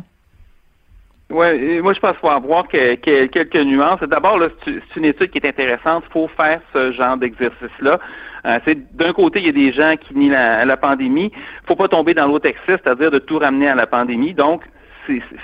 Oui, 1.29 1.81
moi 1.81 1.93
je 1.93 1.99
pense 1.99 2.13
qu'il 2.13 2.21
faut 2.21 2.29
avoir 2.29 2.69
quelques 2.69 3.57
nuances. 3.57 4.01
D'abord, 4.01 4.39
c'est 4.65 4.97
une 4.97 5.07
étude 5.07 5.31
qui 5.31 5.39
est 5.39 5.49
intéressante. 5.49 6.05
Il 6.09 6.13
faut 6.13 6.29
faire 6.29 6.61
ce 6.73 6.93
genre 6.93 7.17
d'exercice-là. 7.17 7.99
Euh, 8.47 8.59
d'un 8.93 9.13
côté, 9.13 9.41
il 9.41 9.47
y 9.47 9.49
a 9.49 9.53
des 9.53 9.73
gens 9.73 9.97
qui 9.97 10.17
nient 10.17 10.31
la, 10.31 10.65
la 10.65 10.77
pandémie. 10.77 11.33
Il 11.35 11.67
faut 11.67 11.75
pas 11.75 11.89
tomber 11.89 12.15
dans 12.15 12.29
l'autre 12.29 12.47
excès, 12.47 12.81
c'est-à-dire 12.81 13.11
de 13.11 13.19
tout 13.19 13.39
ramener 13.39 13.69
à 13.69 13.75
la 13.75 13.89
pandémie. 13.89 14.35
Donc, 14.35 14.63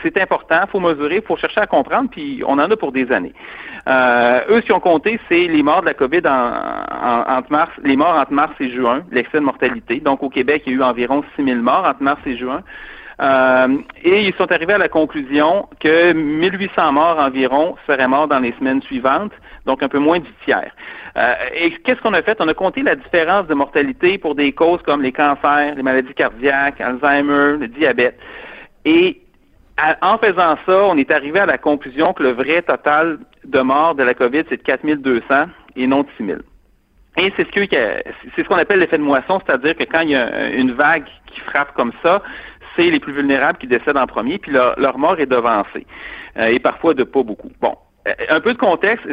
c'est 0.02 0.20
important, 0.20 0.60
il 0.64 0.70
faut 0.70 0.80
mesurer, 0.80 1.16
il 1.16 1.22
faut 1.22 1.36
chercher 1.36 1.60
à 1.60 1.66
comprendre, 1.66 2.08
puis 2.10 2.42
on 2.46 2.52
en 2.52 2.70
a 2.70 2.76
pour 2.76 2.92
des 2.92 3.10
années. 3.12 3.32
Euh, 3.88 4.40
eux, 4.48 4.60
ce 4.60 4.66
qu'ils 4.66 4.74
ont 4.74 4.80
compté, 4.80 5.18
c'est 5.28 5.48
les 5.48 5.62
morts 5.62 5.80
de 5.80 5.86
la 5.86 5.94
COVID 5.94 6.22
en, 6.26 7.36
entre 7.36 7.50
mars, 7.50 7.72
les 7.82 7.96
morts 7.96 8.16
entre 8.16 8.32
mars 8.32 8.52
et 8.60 8.70
juin, 8.70 9.02
l'excès 9.10 9.38
de 9.38 9.44
mortalité. 9.44 10.00
Donc, 10.00 10.22
au 10.22 10.28
Québec, 10.28 10.62
il 10.66 10.72
y 10.72 10.76
a 10.76 10.78
eu 10.78 10.82
environ 10.82 11.24
6 11.36 11.44
000 11.44 11.58
morts 11.60 11.84
entre 11.86 12.02
mars 12.02 12.20
et 12.26 12.36
juin. 12.36 12.62
Euh, 13.20 13.78
et 14.02 14.26
ils 14.26 14.34
sont 14.34 14.50
arrivés 14.50 14.72
à 14.72 14.78
la 14.78 14.88
conclusion 14.88 15.68
que 15.80 16.12
1800 16.12 16.92
morts 16.92 17.18
environ 17.18 17.76
seraient 17.86 18.08
morts 18.08 18.26
dans 18.26 18.40
les 18.40 18.52
semaines 18.58 18.82
suivantes, 18.82 19.32
donc 19.66 19.82
un 19.82 19.88
peu 19.88 19.98
moins 19.98 20.18
du 20.18 20.30
tiers. 20.44 20.72
Euh, 21.16 21.34
et 21.54 21.70
qu'est-ce 21.84 22.00
qu'on 22.00 22.14
a 22.14 22.22
fait? 22.22 22.40
On 22.40 22.48
a 22.48 22.54
compté 22.54 22.82
la 22.82 22.96
différence 22.96 23.46
de 23.46 23.54
mortalité 23.54 24.18
pour 24.18 24.34
des 24.34 24.52
causes 24.52 24.82
comme 24.82 25.02
les 25.02 25.12
cancers, 25.12 25.74
les 25.76 25.82
maladies 25.82 26.14
cardiaques, 26.14 26.80
Alzheimer, 26.80 27.58
le 27.58 27.68
diabète. 27.68 28.18
Et 28.84 29.21
en 29.78 30.18
faisant 30.18 30.56
ça, 30.66 30.84
on 30.84 30.96
est 30.96 31.10
arrivé 31.10 31.40
à 31.40 31.46
la 31.46 31.58
conclusion 31.58 32.12
que 32.12 32.22
le 32.22 32.32
vrai 32.32 32.62
total 32.62 33.18
de 33.44 33.60
morts 33.60 33.94
de 33.94 34.02
la 34.02 34.14
COVID, 34.14 34.42
c'est 34.48 34.58
de 34.58 34.62
4200 34.62 35.46
et 35.76 35.86
non 35.86 36.02
de 36.02 36.08
6000. 36.16 36.42
Et 37.18 37.32
c'est 37.36 37.46
ce 37.46 38.48
qu'on 38.48 38.56
appelle 38.56 38.80
l'effet 38.80 38.98
de 38.98 39.02
moisson, 39.02 39.40
c'est-à-dire 39.44 39.76
que 39.76 39.84
quand 39.84 40.00
il 40.00 40.10
y 40.10 40.16
a 40.16 40.50
une 40.50 40.72
vague 40.72 41.04
qui 41.26 41.40
frappe 41.40 41.74
comme 41.74 41.92
ça, 42.02 42.22
c'est 42.74 42.90
les 42.90 43.00
plus 43.00 43.12
vulnérables 43.12 43.58
qui 43.58 43.66
décèdent 43.66 43.98
en 43.98 44.06
premier, 44.06 44.38
puis 44.38 44.52
leur, 44.52 44.78
leur 44.78 44.96
mort 44.98 45.18
est 45.20 45.26
devancée, 45.26 45.86
euh, 46.38 46.46
et 46.46 46.58
parfois 46.58 46.94
de 46.94 47.04
pas 47.04 47.22
beaucoup. 47.22 47.50
Bon, 47.60 47.76
un 48.28 48.40
peu 48.40 48.52
de 48.52 48.58
contexte, 48.58 49.06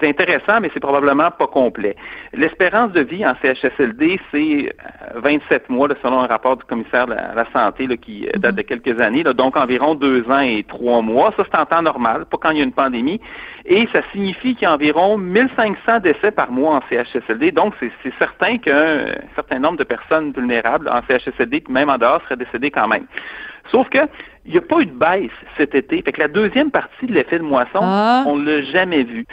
c'est 0.00 0.08
intéressant, 0.08 0.60
mais 0.60 0.70
c'est 0.72 0.80
probablement 0.80 1.30
pas 1.30 1.46
complet. 1.46 1.94
L'espérance 2.32 2.90
de 2.92 3.02
vie 3.02 3.26
en 3.26 3.34
CHSLD, 3.42 4.18
c'est 4.30 4.74
27 5.16 5.64
euh, 5.68 5.72
mois, 5.72 5.88
selon 6.02 6.20
un 6.20 6.26
rapport 6.26 6.56
du 6.56 6.64
commissaire 6.64 7.06
de 7.06 7.12
la, 7.12 7.44
santé 7.52 7.86
qui 7.98 8.26
euh, 8.26 8.38
date 8.38 8.54
de 8.54 8.62
quelques 8.62 8.98
années, 8.98 9.24
donc 9.24 9.56
environ 9.56 9.94
deux 9.94 10.24
ans 10.30 10.40
et 10.40 10.64
trois 10.66 11.02
mois. 11.02 11.34
Ça, 11.36 11.44
c'est 11.50 11.58
en 11.58 11.66
temps 11.66 11.82
normal, 11.82 12.24
pas 12.30 12.38
quand 12.40 12.50
il 12.50 12.58
y 12.58 12.60
a 12.60 12.64
une 12.64 12.72
pandémie. 12.72 13.20
Et 13.66 13.86
ça 13.92 14.00
signifie 14.12 14.54
qu'il 14.54 14.62
y 14.62 14.66
a 14.66 14.74
environ 14.74 15.18
1500 15.18 16.00
décès 16.00 16.30
par 16.30 16.50
mois 16.50 16.76
en 16.76 16.80
CHSLD. 16.88 17.52
Donc, 17.52 17.74
c'est 17.80 18.14
certain 18.18 18.56
qu'un 18.56 19.04
certain 19.34 19.58
nombre 19.58 19.76
de 19.76 19.84
personnes 19.84 20.32
vulnérables 20.32 20.88
en 20.88 21.02
CHSLD, 21.06 21.64
même 21.68 21.90
en 21.90 21.98
dehors, 21.98 22.22
seraient 22.22 22.36
décédées 22.36 22.70
quand 22.70 22.88
même. 22.88 23.04
Sauf 23.70 23.88
que 23.90 23.98
il 24.50 24.54
n'y 24.54 24.58
a 24.58 24.62
pas 24.62 24.80
eu 24.80 24.86
de 24.86 24.90
baisse 24.90 25.30
cet 25.56 25.76
été. 25.76 26.02
Fait 26.02 26.10
que 26.10 26.20
la 26.20 26.26
deuxième 26.26 26.72
partie 26.72 27.06
de 27.06 27.12
l'effet 27.12 27.38
de 27.38 27.44
moisson, 27.44 27.78
ah. 27.82 28.24
on 28.26 28.36
ne 28.36 28.50
l'a 28.50 28.62
jamais 28.62 29.04
vu. 29.04 29.24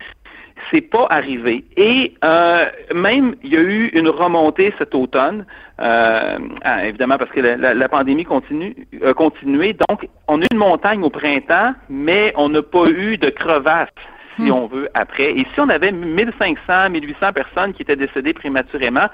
C'est 0.69 0.81
pas 0.81 1.07
arrivé. 1.09 1.65
Et 1.75 2.13
euh, 2.23 2.65
même, 2.93 3.35
il 3.43 3.51
y 3.51 3.57
a 3.57 3.61
eu 3.61 3.87
une 3.93 4.09
remontée 4.09 4.73
cet 4.77 4.93
automne, 4.93 5.45
euh, 5.81 6.37
ah, 6.63 6.85
évidemment 6.85 7.17
parce 7.17 7.31
que 7.31 7.39
la, 7.39 7.89
pandémie 7.89 8.25
continue, 8.25 8.75
a 9.03 9.13
continué. 9.15 9.75
Donc, 9.89 10.07
on 10.27 10.39
a 10.39 10.43
eu 10.43 10.47
une 10.51 10.59
montagne 10.59 11.01
au 11.01 11.09
printemps, 11.09 11.73
mais 11.89 12.31
on 12.35 12.49
n'a 12.49 12.61
pas 12.61 12.85
eu 12.87 13.17
de 13.17 13.31
crevasse 13.31 13.89
si 14.35 14.43
hmm. 14.43 14.51
on 14.51 14.67
veut, 14.67 14.87
après. 14.93 15.31
Et 15.31 15.47
si 15.51 15.59
on 15.59 15.69
avait 15.69 15.91
1500, 15.91 16.91
1800 16.91 17.33
personnes 17.33 17.73
qui 17.73 17.81
étaient 17.81 17.95
décédées 17.95 18.33
prématurément, 18.33 19.07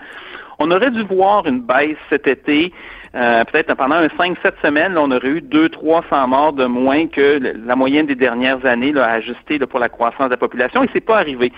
on 0.60 0.70
aurait 0.70 0.92
dû 0.92 1.04
voir 1.04 1.46
une 1.48 1.62
baisse 1.62 1.98
cet 2.10 2.28
été 2.28 2.74
euh, 3.15 3.43
peut-être 3.45 3.76
pendant 3.76 3.95
un 3.95 4.08
5-7 4.08 4.54
semaines, 4.62 4.97
on 4.97 5.12
aurait 5.12 5.28
eu 5.28 5.39
200-300 5.39 6.28
morts 6.28 6.54
de 6.54 6.65
moins 6.65 7.08
que 7.08 7.39
la 7.65 7.76
moyenne 7.76 8.08
des 8.08 8.15
dernières 8.15 8.65
années 8.65 8.91
là, 8.91 9.06
ajustée 9.06 9.60
pour 9.60 9.80
la 9.80 9.89
croissance 9.89 10.26
de 10.26 10.32
la 10.32 10.38
population, 10.38 10.84
et 10.84 10.89
c'est 10.93 11.02
pas 11.02 11.19
arrivé. 11.19 11.52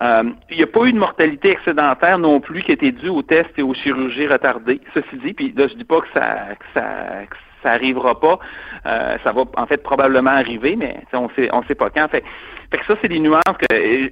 Euh, 0.00 0.24
il 0.50 0.56
n'y 0.56 0.62
a 0.62 0.66
pas 0.66 0.84
eu 0.84 0.92
de 0.92 0.98
mortalité 0.98 1.50
excédentaire 1.50 2.18
non 2.18 2.40
plus 2.40 2.62
qui 2.62 2.72
était 2.72 2.90
due 2.90 3.10
aux 3.10 3.22
tests 3.22 3.56
et 3.58 3.62
aux 3.62 3.74
chirurgies 3.74 4.26
retardées. 4.26 4.80
Ceci 4.94 5.16
dit, 5.24 5.34
puis 5.34 5.52
là 5.56 5.68
je 5.68 5.74
dis 5.74 5.84
pas 5.84 6.00
que 6.00 6.08
ça, 6.14 6.54
que 6.58 6.64
ça, 6.72 6.82
ça 7.64 7.70
arrivera 7.72 8.20
pas. 8.20 8.38
Euh, 8.86 9.16
ça 9.24 9.32
va 9.32 9.44
en 9.56 9.66
fait 9.66 9.78
probablement 9.78 10.30
arriver, 10.30 10.76
mais 10.76 10.98
on 11.14 11.28
sait 11.34 11.48
on 11.52 11.62
sait 11.64 11.74
pas 11.74 11.88
quand. 11.88 12.06
Fait, 12.08 12.22
fait 12.70 12.78
que 12.78 12.86
ça, 12.86 12.94
c'est 13.00 13.08
des 13.08 13.20
nuances 13.20 13.42
qu'il 13.58 13.78
euh, 13.78 14.08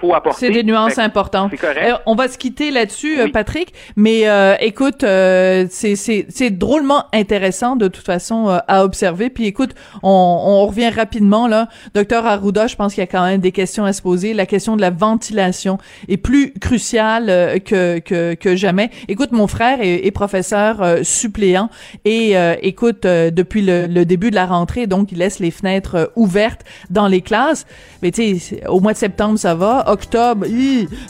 faut 0.00 0.14
apporter. 0.14 0.46
C'est 0.46 0.52
des 0.52 0.62
nuances 0.62 0.98
importantes. 0.98 1.50
C'est 1.50 1.58
correct. 1.58 1.82
Euh, 1.84 1.96
on 2.06 2.14
va 2.14 2.28
se 2.28 2.38
quitter 2.38 2.70
là-dessus, 2.70 3.18
Patrick. 3.32 3.74
Mais 3.96 4.24
écoute, 4.60 5.00
c'est 5.02 5.96
c'est 5.96 6.50
drôlement 6.50 7.04
intéressant 7.12 7.76
de 7.76 7.88
toute 7.88 8.04
façon 8.06 8.48
à 8.66 8.84
observer. 8.84 9.28
Puis 9.28 9.46
écoute, 9.46 9.74
on, 10.02 10.08
on 10.10 10.66
revient 10.66 10.88
rapidement 10.88 11.46
là, 11.46 11.68
docteur 11.94 12.24
Arruda. 12.24 12.66
Je 12.66 12.76
pense 12.76 12.94
qu'il 12.94 13.02
y 13.02 13.04
a 13.04 13.10
quand 13.10 13.24
même 13.24 13.40
des 13.40 13.52
questions 13.52 13.84
à 13.84 13.92
se 13.92 14.00
poser. 14.00 14.32
La 14.32 14.46
question 14.46 14.76
de 14.76 14.80
la 14.80 14.90
ventilation 14.90 15.76
est 16.08 16.16
plus 16.16 16.52
cruciale 16.54 17.60
que 17.62 17.98
que 17.98 18.34
que 18.34 18.56
jamais. 18.56 18.90
Écoute, 19.08 19.32
mon 19.32 19.48
frère 19.48 19.80
est, 19.82 20.06
est 20.06 20.12
professeur 20.12 20.98
suppléant 21.02 21.68
et 22.04 22.34
écoute 22.62 22.93
euh, 23.04 23.30
depuis 23.30 23.62
le, 23.62 24.04
début 24.04 24.30
de 24.30 24.34
la 24.34 24.46
rentrée, 24.46 24.86
donc 24.86 25.12
il 25.12 25.18
laisse 25.18 25.38
les 25.38 25.50
fenêtres 25.50 25.94
euh, 25.94 26.06
ouvertes 26.16 26.62
dans 26.90 27.08
les 27.08 27.20
classes. 27.20 27.66
Mais 28.02 28.10
tu 28.10 28.38
sais, 28.38 28.66
au 28.68 28.80
mois 28.80 28.92
de 28.92 28.98
septembre 28.98 29.38
ça 29.38 29.54
va, 29.54 29.90
octobre, 29.90 30.46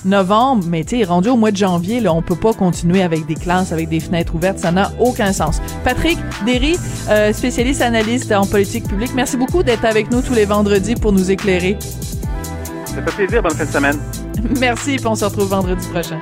novembre, 0.05 0.65
mais 0.69 0.85
tu 0.85 0.99
sais, 0.99 1.05
rendu 1.05 1.29
au 1.29 1.37
mois 1.37 1.51
de 1.51 1.57
janvier, 1.57 2.01
là, 2.01 2.13
on 2.13 2.23
peut 2.23 2.37
pas 2.37 2.53
continuer 2.53 3.03
avec 3.03 3.27
des 3.27 3.35
classes 3.35 3.73
avec 3.73 3.89
des 3.89 4.01
fenêtres 4.01 4.35
ouvertes, 4.35 4.59
ça 4.59 4.73
n'a 4.73 4.93
aucun 5.01 5.33
sens. 5.33 5.61
Patrick 5.85 6.19
Derry, 6.45 6.77
euh, 7.09 7.33
spécialiste 7.33 7.83
analyste 7.83 8.33
en 8.33 8.47
politique 8.47 8.89
publique, 8.89 9.13
merci 9.15 9.37
beaucoup 9.37 9.63
d'être 9.63 9.85
avec 9.85 10.11
nous 10.11 10.23
tous 10.23 10.35
les 10.35 10.45
vendredis 10.45 10.95
pour 10.95 11.13
nous 11.13 11.31
éclairer. 11.31 11.79
Ça 12.87 13.03
fait 13.03 13.25
plaisir, 13.25 13.43
bonne 13.43 13.55
fin 13.55 13.65
de 13.65 13.71
semaine. 13.71 13.99
Merci, 14.61 14.97
puis 14.97 15.07
on 15.07 15.15
se 15.15 15.25
retrouve 15.25 15.49
vendredi 15.49 15.87
prochain. 15.89 16.21